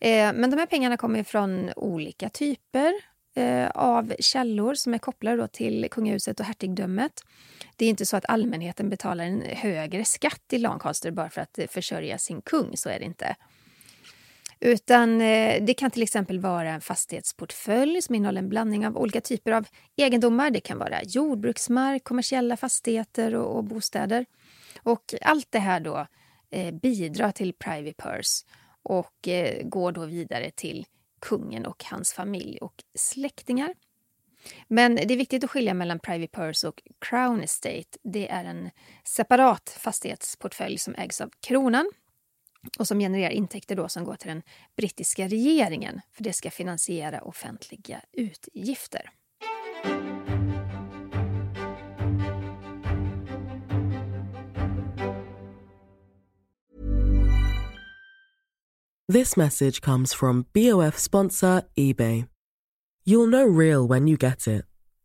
Eh, 0.00 0.32
men 0.32 0.50
de 0.50 0.56
här 0.56 0.66
pengarna 0.66 0.96
kommer 0.96 1.22
från 1.22 1.70
olika 1.76 2.28
typer 2.28 2.92
eh, 3.36 3.70
av 3.70 4.14
källor 4.20 4.74
som 4.74 4.94
är 4.94 4.98
kopplade 4.98 5.48
till 5.48 5.88
kungahuset 5.90 6.40
och 6.40 6.46
hertigdömet. 6.46 7.12
Det 7.76 7.84
är 7.84 7.88
inte 7.88 8.06
så 8.06 8.16
att 8.16 8.24
allmänheten 8.28 8.90
betalar 8.90 9.24
en 9.24 9.42
högre 9.42 10.04
skatt 10.04 10.52
i 10.52 10.58
Lancaster 10.58 11.10
bara 11.10 11.30
för 11.30 11.40
att 11.40 11.58
försörja 11.68 12.18
sin 12.18 12.42
kung, 12.42 12.76
så 12.76 12.88
är 12.88 12.98
det 12.98 13.04
inte. 13.04 13.36
Utan 14.64 15.20
eh, 15.20 15.64
det 15.64 15.74
kan 15.74 15.90
till 15.90 16.02
exempel 16.02 16.40
vara 16.40 16.70
en 16.70 16.80
fastighetsportfölj 16.80 18.02
som 18.02 18.14
innehåller 18.14 18.38
en 18.38 18.48
blandning 18.48 18.86
av 18.86 18.96
olika 18.96 19.20
typer 19.20 19.52
av 19.52 19.66
egendomar. 19.96 20.50
Det 20.50 20.60
kan 20.60 20.78
vara 20.78 21.02
jordbruksmark, 21.02 22.04
kommersiella 22.04 22.56
fastigheter 22.56 23.34
och, 23.34 23.56
och 23.56 23.64
bostäder. 23.64 24.26
Och 24.82 25.14
allt 25.22 25.46
det 25.50 25.58
här 25.58 25.80
då 25.80 26.06
eh, 26.50 26.74
bidrar 26.74 27.32
till 27.32 27.52
Privy 27.52 27.92
Purse 27.92 28.46
och 28.82 29.28
eh, 29.28 29.62
går 29.64 29.92
då 29.92 30.04
vidare 30.04 30.50
till 30.50 30.86
kungen 31.20 31.66
och 31.66 31.84
hans 31.84 32.12
familj 32.12 32.58
och 32.58 32.74
släktingar. 32.98 33.74
Men 34.68 34.94
det 34.94 35.14
är 35.14 35.16
viktigt 35.16 35.44
att 35.44 35.50
skilja 35.50 35.74
mellan 35.74 35.98
Privy 35.98 36.28
Purse 36.28 36.68
och 36.68 36.82
Crown 36.98 37.42
Estate. 37.42 37.98
Det 38.02 38.28
är 38.28 38.44
en 38.44 38.70
separat 39.04 39.76
fastighetsportfölj 39.80 40.78
som 40.78 40.94
ägs 40.94 41.20
av 41.20 41.30
kronan 41.40 41.92
och 42.78 42.88
som 42.88 42.98
genererar 42.98 43.30
intäkter 43.30 43.76
då 43.76 43.88
som 43.88 44.04
går 44.04 44.16
till 44.16 44.28
den 44.28 44.42
brittiska 44.76 45.28
regeringen 45.28 46.00
för 46.12 46.24
det 46.24 46.32
ska 46.32 46.50
finansiera 46.50 47.20
offentliga 47.20 48.00
utgifter. 48.12 49.10
This 59.12 59.36
message 59.36 59.82
comes 59.82 60.14
from 60.14 60.46
BOF 60.54 60.98
sponsor 60.98 61.62
Ebay. 61.76 62.24
You'll 63.04 63.26
know 63.26 63.44
real 63.44 63.86
when 63.88 64.08
you 64.08 64.16
get 64.16 64.46
it. 64.46 64.64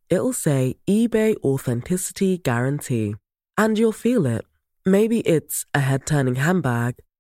It'll 0.10 0.34
say 0.34 0.76
eBay 0.86 1.36
Authenticity 1.44 2.38
Guarantee. 2.38 3.16
And 3.58 3.78
you'll 3.78 3.92
feel 3.92 4.26
it. 4.26 4.46
Maybe 4.86 5.22
it's 5.22 5.66
a 5.74 5.80
head 5.80 6.06
turning 6.06 6.36
handbag, 6.36 6.96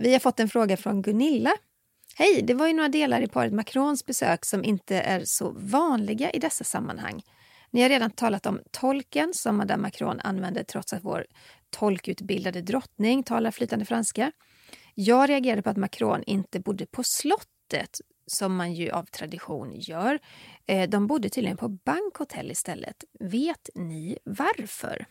Vi 0.00 0.12
har 0.12 0.20
fått 0.20 0.40
en 0.40 0.48
fråga 0.48 0.76
från 0.76 1.02
Gunilla. 1.02 1.52
Hej, 2.14 2.42
det 2.42 2.54
var 2.54 2.66
ju 2.66 2.72
några 2.72 2.88
delar 2.88 3.20
i 3.20 3.26
paret 3.26 3.52
Macrons 3.52 4.06
besök 4.06 4.44
som 4.44 4.64
inte 4.64 4.96
är 5.00 5.22
så 5.24 5.50
vanliga 5.50 6.30
i 6.30 6.38
dessa 6.38 6.64
sammanhang. 6.64 7.22
Ni 7.70 7.82
har 7.82 7.88
redan 7.88 8.10
talat 8.10 8.46
om 8.46 8.60
tolken 8.70 9.34
som 9.34 9.56
Madame 9.56 9.82
Macron 9.82 10.20
använde 10.20 10.64
trots 10.64 10.92
att 10.92 11.04
vår 11.04 11.26
tolkutbildade 11.70 12.62
drottning 12.62 13.22
talar 13.22 13.50
flytande 13.50 13.84
franska. 13.84 14.32
Jag 14.94 15.28
reagerade 15.28 15.62
på 15.62 15.70
att 15.70 15.76
Macron 15.76 16.22
inte 16.22 16.60
bodde 16.60 16.86
på 16.86 17.02
slottet 17.04 18.00
som 18.26 18.56
man 18.56 18.74
ju 18.74 18.90
av 18.90 19.04
tradition 19.04 19.72
gör. 19.74 20.18
Eh, 20.66 20.88
de 20.88 21.06
bodde 21.06 21.30
tydligen 21.30 21.56
på 21.56 21.68
bankhotell 21.68 22.50
istället. 22.50 23.04
Vet 23.20 23.70
ni 23.74 24.18
varför? 24.24 25.06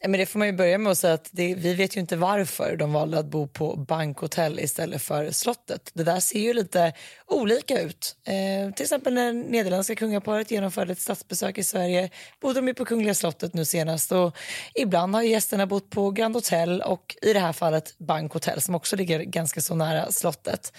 Ja, 0.00 0.08
men 0.08 0.20
det 0.20 0.26
får 0.26 0.38
man 0.38 0.48
ju 0.48 0.52
börja 0.52 0.78
med 0.78 0.92
att 0.92 0.98
säga 0.98 1.14
att 1.14 1.28
det, 1.32 1.54
vi 1.54 1.74
vet 1.74 1.96
ju 1.96 2.00
inte 2.00 2.16
varför 2.16 2.76
de 2.76 2.92
valde 2.92 3.18
att 3.18 3.26
bo 3.26 3.48
på 3.48 3.76
bankhotell 3.76 4.60
istället 4.60 5.02
för 5.02 5.30
slottet. 5.30 5.90
Det 5.94 6.04
där 6.04 6.20
ser 6.20 6.40
ju 6.40 6.52
lite 6.52 6.92
olika 7.26 7.80
ut. 7.80 8.16
Eh, 8.24 8.74
till 8.74 8.82
exempel 8.82 9.14
när 9.14 9.32
nederländska 9.32 9.94
kungaparet 9.94 10.50
genomförde 10.50 10.92
ett 10.92 10.98
statsbesök 10.98 11.58
i 11.58 11.64
Sverige 11.64 12.10
bodde 12.40 12.58
de 12.58 12.68
ju 12.68 12.74
på 12.74 12.84
Kungliga 12.84 13.14
slottet 13.14 13.54
nu 13.54 13.64
senast 13.64 14.12
och 14.12 14.36
ibland 14.74 15.14
har 15.14 15.22
gästerna 15.22 15.66
bott 15.66 15.90
på 15.90 16.10
Grand 16.10 16.34
Hotel 16.34 16.82
och 16.82 17.16
i 17.22 17.32
det 17.32 17.40
här 17.40 17.52
fallet 17.52 17.98
bankhotell 17.98 18.60
som 18.60 18.74
också 18.74 18.96
ligger 18.96 19.20
ganska 19.20 19.60
så 19.60 19.74
nära 19.74 20.12
slottet. 20.12 20.72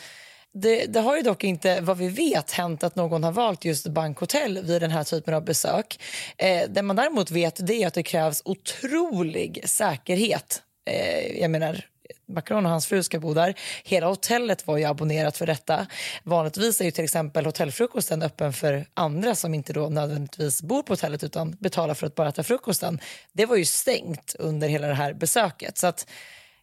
Det, 0.53 0.85
det, 0.85 0.99
har 0.99 1.17
ju 1.17 1.21
dock 1.21 1.43
inte, 1.43 1.81
vad 1.81 1.97
vi 1.97 2.07
vet, 2.07 2.51
hänt 2.51 2.83
att 2.83 2.95
någon 2.95 3.23
har 3.23 3.31
valt 3.31 3.65
just 3.65 3.87
bankhotell 3.87 4.59
vid 4.63 4.81
den 4.81 4.91
här 4.91 5.03
typen 5.03 5.33
av 5.33 5.45
besök. 5.45 5.99
Eh, 6.37 6.69
det 6.69 6.81
man 6.81 6.95
däremot 6.95 7.31
vet 7.31 7.67
det 7.67 7.83
är 7.83 7.87
att 7.87 7.93
det 7.93 8.03
krävs 8.03 8.41
otrolig 8.45 9.61
säkerhet. 9.65 10.61
Eh, 10.89 11.41
jag 11.41 11.51
menar, 11.51 11.85
Macron 12.27 12.65
och 12.65 12.71
hans 12.71 12.87
fru 12.87 13.03
ska 13.03 13.19
bo 13.19 13.33
där. 13.33 13.53
Hela 13.83 14.07
hotellet 14.07 14.67
var 14.67 14.77
ju 14.77 14.83
abonnerat 14.83 15.37
för 15.37 15.45
detta. 15.45 15.87
Vanligtvis 16.23 16.81
är 16.81 16.85
ju 16.85 16.91
till 16.91 17.03
exempel 17.03 17.45
hotellfrukosten 17.45 18.21
öppen 18.21 18.53
för 18.53 18.85
andra 18.93 19.35
som 19.35 19.53
inte 19.53 19.73
då 19.73 19.89
nödvändigtvis 19.89 20.61
bor 20.61 20.83
på 20.83 20.93
hotellet 20.93 21.23
utan 21.23 21.51
betalar 21.59 21.93
för 21.93 22.07
att 22.07 22.15
bara 22.15 22.29
äta 22.29 22.43
frukosten. 22.43 22.99
Det 23.33 23.45
var 23.45 23.55
ju 23.55 23.65
stängt 23.65 24.35
under 24.39 24.67
hela 24.67 24.87
det 24.87 24.93
här 24.93 25.13
besöket. 25.13 25.77
Så 25.77 25.87
att 25.87 26.07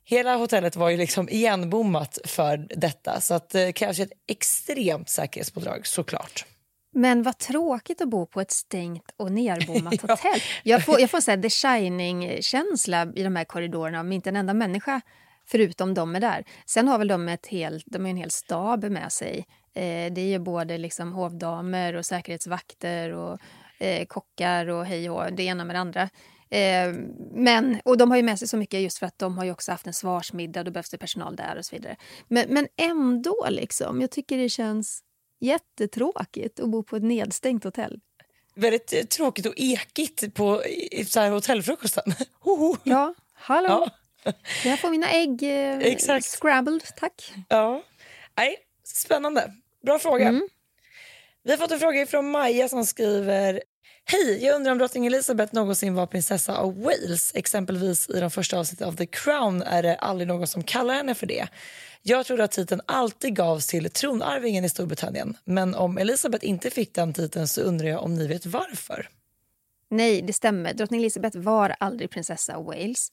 Hela 0.07 0.37
hotellet 0.37 0.77
var 0.77 0.91
ju 0.91 0.97
liksom 0.97 1.29
igenbommat 1.29 2.19
för 2.25 2.67
detta 2.77 3.21
så 3.21 3.35
att 3.35 3.51
det 3.51 3.73
krävs 3.73 4.01
ett 4.01 4.13
extremt 4.27 5.09
säkerhetspådrag 5.09 5.87
såklart. 5.87 6.45
Men 6.93 7.23
vad 7.23 7.39
tråkigt 7.39 8.01
att 8.01 8.09
bo 8.09 8.27
på 8.27 8.41
ett 8.41 8.51
stängt 8.51 9.11
och 9.17 9.33
nerbommat 9.33 9.95
ja. 10.03 10.15
hotell. 10.15 10.41
Jag 10.63 10.85
får, 10.85 11.01
jag 11.01 11.11
får 11.11 11.21
säga 11.21 11.43
The 11.43 11.51
Shining-känsla 11.51 13.13
i 13.15 13.23
de 13.23 13.37
här 13.37 13.45
korridorerna 13.45 14.01
om 14.01 14.13
inte 14.13 14.29
en 14.29 14.37
enda 14.37 14.55
människa 14.55 15.01
förutom 15.47 15.95
de 15.95 16.17
är 16.17 16.21
där. 16.21 16.45
Sen 16.67 16.89
har 16.89 16.99
väl 16.99 17.09
de, 17.09 17.29
ett 17.29 17.47
helt, 17.47 17.85
de 17.87 18.07
en 18.07 18.17
hel 18.17 18.31
stab 18.31 18.85
med 18.85 19.13
sig. 19.13 19.47
Eh, 19.75 20.13
det 20.13 20.21
är 20.21 20.29
ju 20.29 20.39
både 20.39 20.79
liksom 20.79 21.13
hovdamer 21.13 21.95
och 21.95 22.07
säkerhetsvakter 22.07 23.13
och 23.13 23.39
eh, 23.79 24.07
kockar 24.07 24.69
och 24.69 24.87
hej 24.87 25.11
och 25.11 25.33
det 25.33 25.43
ena 25.43 25.65
med 25.65 25.77
det 25.77 25.81
andra. 25.81 26.09
Eh, 26.51 26.93
men, 27.35 27.81
och 27.85 27.97
de 27.97 28.11
har 28.11 28.17
ju 28.17 28.23
med 28.23 28.39
sig 28.39 28.49
så 28.49 28.57
mycket 28.57 28.81
just 28.81 28.99
för 28.99 29.07
att 29.07 29.19
de 29.19 29.39
har 29.39 29.51
också 29.51 29.73
haft 29.73 29.87
en 29.87 29.93
svarsmiddag, 29.93 30.63
då 30.63 30.71
behövs 30.71 30.91
det 30.91 30.99
personal 30.99 31.37
där 31.37 31.57
och 31.59 31.65
så 31.65 31.77
vidare. 31.77 31.97
Men, 32.29 32.47
men 32.49 32.69
ändå, 32.77 33.47
liksom, 33.51 34.01
jag 34.01 34.11
tycker 34.11 34.39
det 34.39 34.49
känns 34.49 35.03
jättetråkigt 35.41 36.61
att 36.61 36.69
bo 36.69 36.83
på 36.83 36.97
ett 36.97 37.03
nedstängt 37.03 37.65
hotell. 37.65 38.01
Väldigt 38.55 38.93
eh, 38.93 39.03
tråkigt 39.03 39.47
och 39.47 39.55
ekigt 39.57 40.35
på 40.35 40.63
så 41.07 41.21
här 41.21 41.31
hotellfrukosten. 41.31 42.15
ja, 42.85 43.15
hallå. 43.35 43.69
Ja. 43.69 43.91
Jag 44.65 44.81
får 44.81 44.91
mina 44.91 45.11
ägg 45.11 45.43
eh, 45.43 45.79
Exakt. 45.79 46.27
scrambled, 46.27 46.83
tack. 46.97 47.33
Ja. 47.49 47.83
Nej, 48.37 48.57
spännande. 48.85 49.53
Bra 49.83 49.99
fråga. 49.99 50.29
Mm. 50.29 50.49
Vi 51.43 51.51
har 51.51 51.59
fått 51.59 51.71
en 51.71 51.79
fråga 51.79 52.07
från 52.07 52.31
Maja 52.31 52.69
som 52.69 52.85
skriver 52.85 53.63
Hej, 54.07 54.45
jag 54.45 54.57
undrar 54.57 54.73
om 54.73 54.79
drottning 54.79 55.07
Elizabeth 55.07 55.55
någonsin 55.55 55.95
var 55.95 56.07
prinsessa 56.07 56.57
av 56.57 56.83
Wales. 56.83 57.33
Exempelvis 57.35 58.11
i 58.11 58.21
de 58.21 58.31
första 58.31 58.59
avsnitten 58.59 58.89
av 58.89 58.97
The 58.97 59.07
Crown 59.07 59.63
är 59.63 59.83
det 59.83 59.97
aldrig 59.97 60.29
någon 60.29 60.47
som 60.47 60.63
kallar 60.63 60.95
henne 60.95 61.15
för 61.15 61.27
det. 61.27 61.49
Jag 62.03 62.27
trodde 62.27 62.45
att 62.45 62.53
titeln 62.53 62.81
alltid 62.87 63.37
gavs 63.37 63.67
till 63.67 63.91
tronarvingen 63.91 64.65
i 64.65 64.69
Storbritannien. 64.69 65.37
Men 65.45 65.75
om 65.75 65.99
Elizabeth 65.99 66.47
inte 66.49 66.71
fick 66.71 66.95
den 66.95 67.13
titeln 67.13 67.49
så 67.49 67.61
undrar 67.61 67.89
jag 67.89 68.03
om 68.03 68.15
ni 68.15 68.27
vet 68.27 68.47
varför? 68.47 69.09
Nej, 69.91 70.23
det 70.23 70.33
stämmer. 70.33 70.75
Drottning 70.75 71.01
Elizabeth 71.01 71.39
var 71.39 71.77
aldrig 71.81 72.11
prinsessa 72.11 72.57
av 72.57 72.65
Wales. 72.65 73.13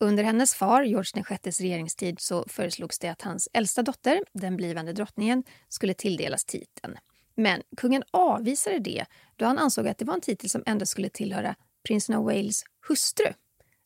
Under 0.00 0.24
hennes 0.24 0.54
far, 0.54 0.82
George 0.82 1.24
VIs 1.44 1.60
regeringstid, 1.60 2.20
så 2.20 2.44
föreslogs 2.48 2.98
det 2.98 3.08
att 3.08 3.22
hans 3.22 3.48
äldsta 3.52 3.82
dotter, 3.82 4.20
den 4.32 4.56
blivande 4.56 4.92
drottningen, 4.92 5.44
skulle 5.68 5.94
tilldelas 5.94 6.44
titeln. 6.44 6.96
Men 7.40 7.62
kungen 7.76 8.02
avvisade 8.10 8.78
det 8.78 9.04
då 9.36 9.44
han 9.44 9.58
ansåg 9.58 9.88
att 9.88 9.98
det 9.98 10.04
var 10.04 10.14
en 10.14 10.20
titel 10.20 10.50
som 10.50 10.62
endast 10.66 10.92
skulle 10.92 11.08
tillhöra 11.08 11.54
prinsen 11.82 12.14
av 12.14 12.24
Wales 12.24 12.64
hustru. 12.88 13.32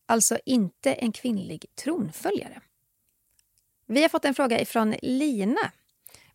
Alltså 0.07 0.39
inte 0.47 0.93
en 0.93 1.13
kvinnlig 1.13 1.65
tronföljare. 1.75 2.61
Vi 3.87 4.03
har 4.03 4.09
fått 4.09 4.25
en 4.25 4.35
fråga 4.35 4.61
ifrån 4.61 4.95
Lina. 5.03 5.73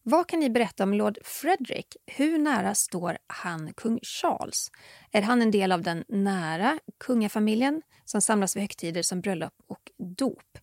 Vad 0.03 0.27
kan 0.27 0.39
ni 0.39 0.49
berätta 0.49 0.83
om 0.83 0.93
Lord 0.93 1.17
Frederick? 1.23 1.97
Hur 2.05 2.37
nära 2.37 2.75
står 2.75 3.17
han 3.27 3.73
kung 3.73 3.99
Charles? 4.01 4.71
Är 5.11 5.21
han 5.21 5.41
en 5.41 5.51
del 5.51 5.71
av 5.71 5.81
den 5.81 6.03
nära 6.07 6.79
kungafamiljen 6.97 7.81
som 8.05 8.21
samlas 8.21 8.55
vid 8.55 8.61
högtider 8.61 9.01
som 9.01 9.21
bröllop 9.21 9.53
och 9.67 9.91
dop? 9.97 10.57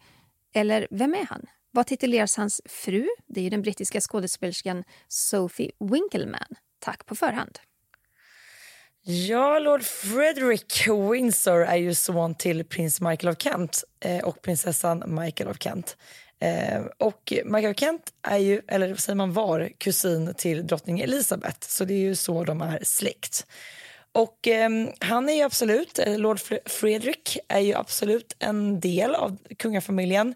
Eller 0.53 0.89
vem 0.91 1.15
är 1.15 1.27
han? 1.27 1.47
Vad 1.75 1.87
tituleras 1.87 2.37
hans 2.37 2.61
fru? 2.65 3.07
Det 3.27 3.47
är 3.47 3.51
den 3.51 3.63
brittiska 3.63 4.01
skådespelerskan 4.01 4.85
Sophie 5.09 5.71
Winkleman. 5.81 6.49
Tack 6.79 7.07
på 7.07 7.15
förhand. 7.15 7.59
Ja, 9.03 9.59
Lord 9.59 9.83
Frederick 9.83 10.87
Windsor 11.13 11.65
är 11.65 11.77
ju 11.77 11.95
son 11.95 12.35
till 12.35 12.65
prins 12.65 13.01
Michael 13.01 13.33
of 13.33 13.43
Kent 13.43 13.85
eh, 14.01 14.25
och 14.25 14.43
prinsessan 14.43 15.03
Michael 15.07 15.51
of 15.51 15.57
Kent. 15.61 15.97
Eh, 16.41 16.83
och 16.99 17.33
Michael 17.45 17.71
of 17.71 17.81
Kent 17.81 18.13
är 18.23 18.39
ju, 18.39 18.61
eller 18.69 18.95
säger 18.95 19.17
man 19.17 19.33
var, 19.33 19.71
kusin 19.79 20.35
till 20.35 20.67
drottning 20.67 21.01
Elizabeth. 21.01 21.59
Så 21.61 21.85
det 21.85 21.95
är 21.95 21.99
ju 21.99 22.15
så 22.15 22.45
de 22.45 22.63
är 22.63 22.79
släkt. 22.83 23.47
Och 24.13 24.49
eh, 24.49 24.71
han 25.01 25.29
är 25.29 25.35
ju 25.35 25.43
absolut, 25.43 25.99
eh, 25.99 26.19
Lord 26.19 26.41
Frederick 26.67 27.39
är 27.49 27.61
ju 27.61 27.75
absolut 27.75 28.37
en 28.39 28.81
del 28.81 29.15
av 29.15 29.39
kungafamiljen. 29.59 30.35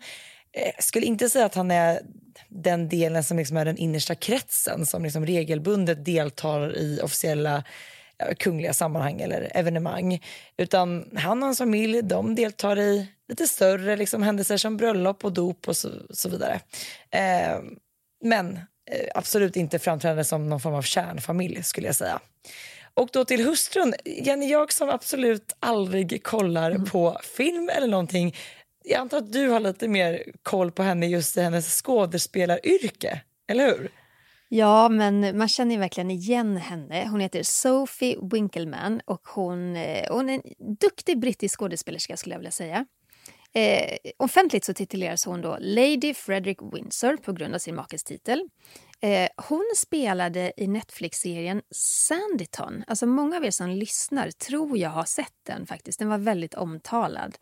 Jag 0.52 0.66
eh, 0.66 0.72
skulle 0.78 1.06
inte 1.06 1.28
säga 1.28 1.44
att 1.44 1.54
han 1.54 1.70
är 1.70 2.00
den 2.48 2.88
delen 2.88 3.24
som 3.24 3.36
liksom 3.36 3.56
är 3.56 3.64
den 3.64 3.78
innersta 3.78 4.14
kretsen 4.14 4.86
som 4.86 5.02
liksom 5.02 5.26
regelbundet 5.26 6.04
deltar 6.04 6.76
i 6.76 7.00
officiella 7.02 7.64
kungliga 8.38 8.74
sammanhang 8.74 9.20
eller 9.20 9.50
evenemang. 9.54 10.22
Utan 10.56 11.10
han 11.16 11.38
och 11.38 11.46
hans 11.46 11.58
familj 11.58 12.02
de 12.02 12.34
deltar 12.34 12.78
i 12.78 13.06
lite 13.28 13.46
större 13.46 13.96
liksom, 13.96 14.22
händelser 14.22 14.56
som 14.56 14.76
bröllop 14.76 15.24
och 15.24 15.32
dop 15.32 15.68
och 15.68 15.76
så, 15.76 15.90
så 16.10 16.28
vidare. 16.28 16.60
Eh, 17.10 17.60
men 18.24 18.56
eh, 18.90 19.08
absolut 19.14 19.56
inte 19.56 19.78
framträdande 19.78 20.24
som 20.24 20.48
någon 20.48 20.60
form 20.60 20.74
av 20.74 20.82
kärnfamilj 20.82 21.62
skulle 21.62 21.86
jag 21.86 21.96
säga. 21.96 22.20
Och 22.94 23.08
då 23.12 23.24
till 23.24 23.44
hustrun, 23.44 23.94
Jenny, 24.04 24.50
jag 24.50 24.72
som 24.72 24.88
absolut 24.88 25.56
aldrig 25.60 26.22
kollar 26.22 26.70
mm. 26.70 26.84
på 26.84 27.18
film 27.36 27.70
eller 27.76 27.86
någonting 27.86 28.34
jag 28.88 29.00
antar 29.00 29.18
att 29.18 29.32
du 29.32 29.48
har 29.48 29.60
lite 29.60 29.88
mer 29.88 30.24
koll 30.42 30.70
på 30.70 30.82
henne 30.82 31.06
just 31.06 31.36
i 31.36 31.40
hennes 31.40 31.82
skådespelaryrke, 31.82 33.20
eller 33.48 33.66
hur? 33.66 33.90
Ja, 34.48 34.88
men 34.88 35.38
man 35.38 35.48
känner 35.48 35.78
verkligen 35.78 36.10
igen 36.10 36.56
henne. 36.56 37.08
Hon 37.10 37.20
heter 37.20 37.42
Sophie 37.42 38.16
Winkleman 38.32 39.00
och 39.04 39.28
hon, 39.28 39.76
eh, 39.76 40.12
hon 40.12 40.30
är 40.30 40.34
en 40.34 40.76
duktig 40.80 41.18
brittisk 41.20 41.58
skådespelerska 41.58 42.16
skulle 42.16 42.34
jag 42.34 42.38
vilja 42.38 42.50
säga. 42.50 42.86
Eh, 43.52 43.96
offentligt 44.16 44.64
så 44.64 44.74
tituleras 44.74 45.24
hon 45.24 45.40
då 45.40 45.56
Lady 45.60 46.14
Frederick 46.14 46.58
Windsor 46.72 47.16
på 47.16 47.32
grund 47.32 47.54
av 47.54 47.58
sin 47.58 47.74
makes 47.74 48.04
titel. 48.04 48.48
Eh, 49.00 49.28
hon 49.48 49.64
spelade 49.76 50.52
i 50.56 50.66
Netflix-serien 50.66 51.62
Sanditon. 51.70 52.84
Alltså 52.86 53.06
många 53.06 53.36
av 53.36 53.44
er 53.44 53.50
som 53.50 53.70
lyssnar 53.70 54.30
tror 54.30 54.78
jag 54.78 54.90
har 54.90 55.04
sett 55.04 55.34
den 55.42 55.66
faktiskt. 55.66 55.98
Den 55.98 56.08
var 56.08 56.18
väldigt 56.18 56.54
omtalad. 56.54 57.36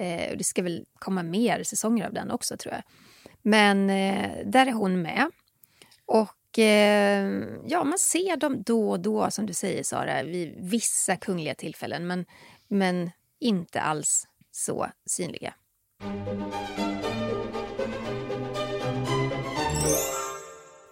Eh, 0.00 0.36
det 0.36 0.44
ska 0.44 0.62
väl 0.62 0.84
komma 0.94 1.22
mer 1.22 1.62
säsonger 1.62 2.06
av 2.06 2.12
den 2.12 2.30
också 2.30 2.56
tror 2.56 2.74
jag. 2.74 2.82
Men 3.42 3.90
eh, 3.90 4.30
där 4.46 4.66
är 4.66 4.72
hon 4.72 5.02
med. 5.02 5.30
Och 6.06 6.36
Och 6.50 6.58
eh, 6.58 7.30
ja, 7.66 7.84
man 7.84 7.98
ser 7.98 8.36
dem 8.36 8.62
då 8.62 8.90
och 8.90 9.00
då, 9.00 9.30
som 9.30 9.46
du 9.46 9.52
säger 9.52 9.82
Sara, 9.82 10.22
vid 10.22 10.54
vissa 10.58 11.16
kungliga 11.16 11.54
tillfällen. 11.54 12.06
Men, 12.06 12.26
men 12.68 13.10
inte 13.40 13.80
alls 13.80 14.26
så 14.50 14.86
synliga. 15.06 15.54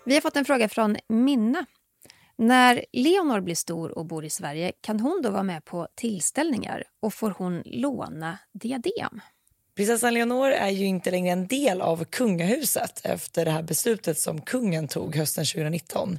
Vi 0.05 0.15
har 0.15 0.21
fått 0.21 0.37
en 0.37 0.45
fråga 0.45 0.69
från 0.69 0.97
Minna. 1.09 1.67
När 2.39 2.85
Leonor 2.93 3.41
blir 3.41 3.55
stor 3.55 3.99
och 3.99 4.07
bor 4.07 4.25
i 4.25 4.31
Sverige, 4.31 4.73
kan 4.81 5.01
hon 5.01 5.21
då 5.23 5.31
vara 5.31 5.43
med 5.43 5.65
på 5.65 5.89
tillställningar 5.95 6.85
och 7.01 7.15
får 7.15 7.35
hon 7.39 7.63
låna 7.67 8.39
diadem? 8.53 9.21
Prinsessan 9.77 10.15
Leonor 10.15 10.51
är 10.51 10.69
ju 10.69 10.85
inte 10.85 11.11
längre 11.11 11.33
en 11.33 11.47
del 11.47 11.81
av 11.81 12.05
kungahuset 12.05 13.01
efter 13.05 13.45
det 13.45 13.51
här 13.51 13.63
beslutet 13.63 14.19
som 14.19 14.41
kungen 14.41 14.89
tog 14.89 15.17
hösten 15.17 15.45
2019. 15.45 16.19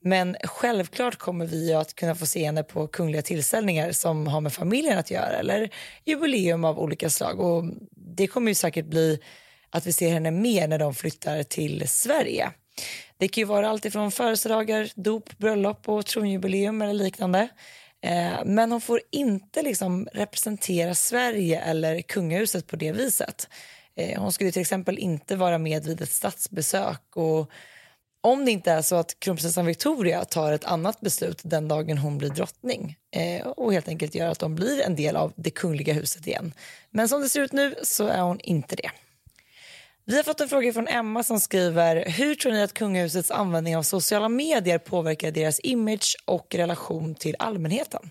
Men 0.00 0.36
självklart 0.44 1.16
kommer 1.16 1.46
vi 1.46 1.74
att 1.74 1.94
kunna 1.94 2.14
få 2.14 2.26
se 2.26 2.44
henne 2.44 2.62
på 2.62 2.86
kungliga 2.86 3.22
tillställningar 3.22 3.92
som 3.92 4.26
har 4.26 4.40
med 4.40 4.52
familjen 4.52 4.98
att 4.98 5.10
göra 5.10 5.36
eller 5.36 5.70
jubileum 6.04 6.64
av 6.64 6.78
olika 6.78 7.10
slag. 7.10 7.40
Och 7.40 7.64
det 8.16 8.26
kommer 8.26 8.50
ju 8.50 8.54
säkert 8.54 8.86
bli 8.86 9.20
att 9.70 9.86
vi 9.86 9.92
ser 9.92 10.10
henne 10.10 10.30
mer 10.30 10.68
när 10.68 10.78
de 10.78 10.94
flyttar 10.94 11.42
till 11.42 11.88
Sverige. 11.88 12.50
Det 13.18 13.28
kan 13.28 13.42
ju 13.42 13.46
vara 13.46 13.68
allt 13.68 13.84
ifrån 13.84 14.10
födelsedagar, 14.10 14.90
dop, 14.94 15.38
bröllop 15.38 15.88
och 15.88 16.06
tronjubileum 16.06 16.82
eller 16.82 17.04
liknande. 17.04 17.48
Eh, 18.02 18.44
men 18.44 18.72
hon 18.72 18.80
får 18.80 19.00
inte 19.10 19.62
liksom 19.62 20.08
representera 20.12 20.94
Sverige 20.94 21.60
eller 21.60 22.00
kungahuset 22.00 22.66
på 22.66 22.76
det 22.76 22.92
viset. 22.92 23.48
Eh, 23.96 24.22
hon 24.22 24.32
skulle 24.32 24.52
till 24.52 24.60
exempel 24.60 24.98
inte 24.98 25.36
vara 25.36 25.58
med 25.58 25.84
vid 25.84 26.00
ett 26.00 26.12
statsbesök. 26.12 27.16
Och 27.16 27.50
om 28.22 28.44
det 28.44 28.50
inte 28.50 28.72
är 28.72 28.82
så 28.82 28.96
att 28.96 29.20
kronprinsessan 29.20 29.66
Victoria 29.66 30.24
tar 30.24 30.52
ett 30.52 30.64
annat 30.64 31.00
beslut 31.00 31.40
den 31.44 31.68
dagen 31.68 31.98
hon 31.98 32.18
blir 32.18 32.30
drottning 32.30 32.96
eh, 33.16 33.46
och 33.46 33.72
helt 33.72 33.88
enkelt 33.88 34.14
gör 34.14 34.28
att 34.28 34.38
de 34.38 34.54
blir 34.54 34.80
en 34.80 34.96
del 34.96 35.16
av 35.16 35.32
det 35.36 35.50
kungliga 35.50 35.92
huset 35.92 36.26
igen. 36.26 36.52
Men 36.90 37.08
som 37.08 37.20
det 37.20 37.28
ser 37.28 37.40
ut 37.40 37.52
nu 37.52 37.74
så 37.82 38.06
är 38.06 38.20
hon 38.20 38.40
inte 38.40 38.76
det. 38.76 38.90
Vi 40.10 40.16
har 40.16 40.22
fått 40.22 40.40
en 40.40 40.48
fråga 40.48 40.72
från 40.72 40.88
Emma 40.88 41.22
som 41.22 41.40
skriver 41.40 42.04
Hur 42.10 42.34
tror 42.34 42.52
ni 42.52 42.62
att 42.62 42.72
kungahusets 42.72 43.30
användning 43.30 43.76
av 43.76 43.82
sociala 43.82 44.28
medier 44.28 44.78
påverkar 44.78 45.30
deras 45.30 45.60
image 45.60 46.16
och 46.24 46.54
relation 46.54 47.14
till 47.14 47.36
allmänheten? 47.38 48.10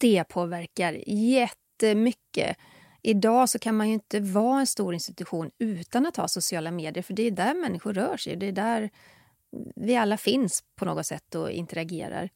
Det 0.00 0.24
påverkar 0.24 1.02
jättemycket. 1.06 2.56
Idag 3.02 3.48
så 3.48 3.58
kan 3.58 3.76
man 3.76 3.88
ju 3.88 3.94
inte 3.94 4.20
vara 4.20 4.60
en 4.60 4.66
stor 4.66 4.94
institution 4.94 5.50
utan 5.58 6.06
att 6.06 6.16
ha 6.16 6.28
sociala 6.28 6.70
medier 6.70 7.02
för 7.02 7.14
det 7.14 7.22
är 7.22 7.30
där 7.30 7.54
människor 7.54 7.92
rör 7.92 8.16
sig. 8.16 8.36
Det 8.36 8.46
är 8.46 8.52
där 8.52 8.90
vi 9.76 9.96
alla 9.96 10.16
finns 10.16 10.62
på 10.76 10.84
något 10.84 11.06
sätt 11.06 11.34
och 11.34 11.50
interagerar. 11.50 12.28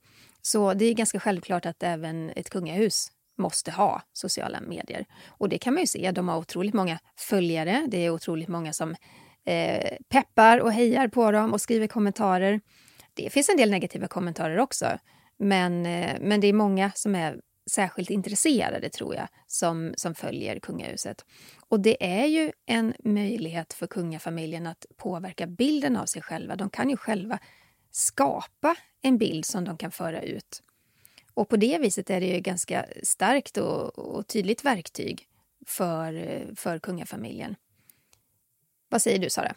Så 0.43 0.75
det 0.75 0.85
är 0.85 0.95
ganska 0.95 1.21
självklart 1.21 1.67
att 1.67 1.83
även 1.83 2.31
ett 2.31 2.51
kungahus 2.51 3.09
måste 3.43 3.71
ha 3.71 4.03
sociala 4.13 4.61
medier. 4.61 5.07
Och 5.29 5.49
det 5.49 5.59
kan 5.59 5.75
man 5.75 5.83
ju 5.83 5.87
se. 5.87 6.11
De 6.11 6.29
har 6.29 6.39
otroligt 6.39 6.75
många 6.75 6.99
följare. 7.17 7.87
Det 7.89 7.99
är 8.07 8.11
otroligt 8.11 8.49
många 8.49 8.73
som 8.73 8.95
eh, 9.45 9.97
peppar 10.09 10.59
och 10.59 10.73
hejar 10.73 11.09
på 11.09 11.31
dem 11.31 11.53
och 11.53 11.61
skriver 11.61 11.87
kommentarer. 11.87 12.61
Det 13.15 13.31
finns 13.31 13.49
en 13.49 13.57
del 13.57 13.71
negativa 13.71 14.07
kommentarer 14.07 14.59
också. 14.59 14.87
Men, 15.39 15.87
eh, 15.87 16.17
men 16.21 16.41
det 16.41 16.47
är 16.47 16.53
många 16.53 16.93
som 16.95 17.15
är 17.15 17.41
särskilt 17.71 18.11
intresserade, 18.11 18.89
tror 18.89 19.15
jag, 19.15 19.29
som, 19.47 19.95
som 19.97 20.15
följer 20.15 20.61
kungahuset. 20.61 21.25
Och 21.69 21.81
det 21.81 22.21
är 22.21 22.27
ju 22.27 22.53
en 22.67 22.95
möjlighet 23.05 23.73
för 23.73 23.87
kungafamiljen 23.87 24.67
att 24.67 24.87
påverka 24.97 25.47
bilden 25.47 25.97
av 25.97 26.07
sig 26.07 26.23
själva. 26.23 26.57
De 26.57 26.71
kan 26.71 26.91
ju 26.91 26.97
själva 26.97 27.39
skapa 27.91 28.77
en 29.03 29.19
bild 29.19 29.45
som 29.45 29.65
de 29.65 29.77
kan 29.77 29.91
föra 29.91 30.23
ut. 30.23 30.63
Och 31.35 31.49
på 31.49 31.57
det 31.57 31.79
viset 31.79 32.11
är 32.11 32.21
det 32.21 32.27
ju 32.27 32.41
ganska 32.41 32.87
starkt 33.03 33.57
och, 33.57 33.99
och 33.99 34.27
tydligt 34.27 34.65
verktyg 34.65 35.27
för, 35.67 36.45
för 36.57 36.79
kungafamiljen. 36.79 37.57
Vad 38.89 39.03
säger 39.03 39.19
du, 39.19 39.31
Sara? 39.31 39.55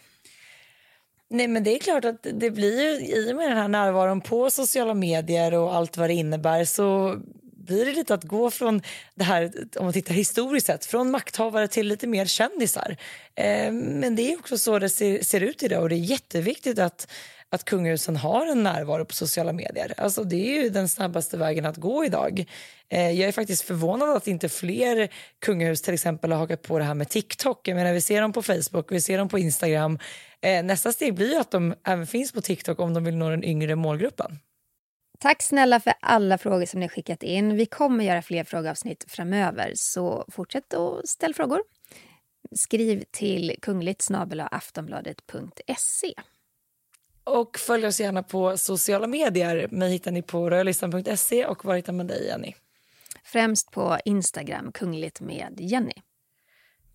Nej, 1.30 1.48
men 1.48 1.64
det 1.64 1.76
är 1.76 1.80
klart 1.80 2.06
att 2.06 2.28
det 2.34 2.52
blir 2.52 2.82
ju, 2.82 3.16
i 3.16 3.32
och 3.32 3.36
med 3.36 3.50
den 3.50 3.58
här 3.58 3.68
närvaron 3.68 4.22
på 4.22 4.50
sociala 4.50 4.94
medier 4.94 5.54
och 5.54 5.76
allt 5.76 5.98
vad 5.98 6.10
det 6.10 6.14
innebär 6.14 6.66
så 6.66 7.20
blir 7.66 7.86
det 7.86 7.94
lite 7.94 8.14
att 8.14 8.24
gå 8.24 8.52
från 8.52 8.82
det 9.16 9.24
här, 9.24 9.52
om 9.76 9.86
man 9.86 9.94
tittar 9.94 10.14
historiskt 10.14 10.68
sett, 10.68 10.86
från 10.86 11.12
makthavare 11.12 11.68
till 11.68 11.88
lite 11.88 12.08
mer 12.08 12.26
kändisar. 12.26 12.98
Eh, 13.36 13.72
men 13.72 14.16
det 14.16 14.32
är 14.32 14.40
också 14.40 14.58
så 14.58 14.80
det 14.80 14.90
ser, 14.90 15.24
ser 15.24 15.42
ut 15.42 15.64
idag 15.64 15.82
och 15.84 15.90
det 15.90 15.96
är 15.96 15.98
jätteviktigt 15.98 16.80
att 16.80 17.12
att 17.56 17.66
kungahusen 17.66 18.16
har 18.16 18.46
en 18.46 18.64
närvaro 18.64 19.06
på 19.06 19.14
sociala 19.14 19.54
medier. 19.54 19.94
Alltså 19.98 20.24
det 20.24 20.58
är 20.58 20.64
ju 20.64 20.70
den 20.70 20.90
snabbaste 20.90 21.38
vägen 21.38 21.66
att 21.66 21.78
gå 21.78 22.06
idag. 22.06 22.46
Eh, 22.90 23.12
jag 23.12 23.28
är 23.28 23.32
faktiskt 23.32 23.64
förvånad 23.64 24.10
att 24.10 24.28
inte 24.28 24.50
fler 24.50 25.10
kungahus 25.40 25.82
till 25.82 25.94
exempel 25.94 26.32
har 26.32 26.40
hakat 26.40 26.62
på 26.62 26.80
det 26.80 26.86
här 26.86 26.94
med 26.94 27.10
TikTok. 27.10 27.68
Jag 27.68 27.76
menar, 27.76 27.94
vi 27.94 28.02
ser 28.02 28.22
dem 28.22 28.34
på 28.34 28.42
Facebook, 28.42 28.92
vi 28.92 29.02
ser 29.02 29.18
dem 29.18 29.30
på 29.30 29.40
Instagram. 29.40 30.00
Eh, 30.42 30.64
nästa 30.64 30.92
steg 30.92 31.14
blir 31.14 31.40
att 31.40 31.52
de 31.52 31.76
även 31.84 32.08
finns 32.08 32.32
på 32.32 32.42
TikTok 32.42 32.80
om 32.80 32.94
de 32.94 33.04
vill 33.04 33.16
nå 33.16 33.30
den 33.30 33.44
yngre 33.44 33.76
målgruppen. 33.76 34.40
Tack 35.20 35.44
snälla 35.44 35.80
för 35.80 35.94
alla 36.00 36.38
frågor 36.38 36.66
som 36.66 36.80
ni 36.80 36.90
skickat 36.90 37.24
in. 37.24 37.56
Vi 37.56 37.66
kommer 37.66 38.04
göra 38.04 38.22
fler 38.22 38.44
frågeavsnitt 38.44 39.06
framöver, 39.08 39.72
så 39.76 40.26
fortsätt 40.32 40.74
att 40.74 41.08
ställa 41.08 41.34
frågor. 41.34 41.62
Skriv 42.56 43.04
till 43.12 43.56
kungligt 43.62 44.08
aftonbladet.se. 44.52 46.14
Och 47.26 47.60
följ 47.60 47.88
oss 47.88 48.00
gärna 48.00 48.24
på 48.24 48.58
sociala 48.58 49.08
medier. 49.08 49.68
Mig 49.72 49.92
hittar 49.92 50.12
ni 50.12 50.22
på 50.22 50.50
rödlistan.se 50.50 51.46
och 51.46 51.66
var 51.66 51.76
hittar 51.76 51.94
man 51.94 52.08
dig, 52.08 52.26
Jenny? 52.28 52.54
Främst 53.24 53.72
på 53.72 53.98
Instagram, 54.06 54.72
kungligt 54.72 55.22
med 55.22 55.60
Jenny. 55.60 55.94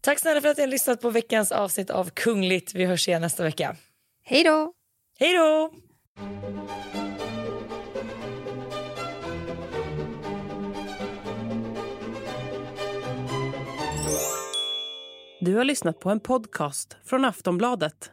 Tack 0.00 0.18
snälla 0.18 0.40
för 0.40 0.48
att 0.48 0.56
ni 0.56 0.62
har 0.62 0.68
lyssnat 0.68 1.00
på 1.00 1.10
veckans 1.10 1.52
avsnitt 1.52 1.90
av 1.90 2.10
Kungligt. 2.10 2.74
Vi 2.74 2.84
hörs 2.84 3.08
igen 3.08 3.22
nästa 3.22 3.42
vecka. 3.42 3.76
Hej 4.24 4.44
då! 4.44 4.72
Hej 5.18 5.36
då! 5.36 5.72
Du 15.40 15.54
har 15.54 15.64
lyssnat 15.64 16.00
på 16.00 16.10
en 16.10 16.20
podcast 16.20 16.96
från 17.04 17.24
Aftonbladet. 17.24 18.12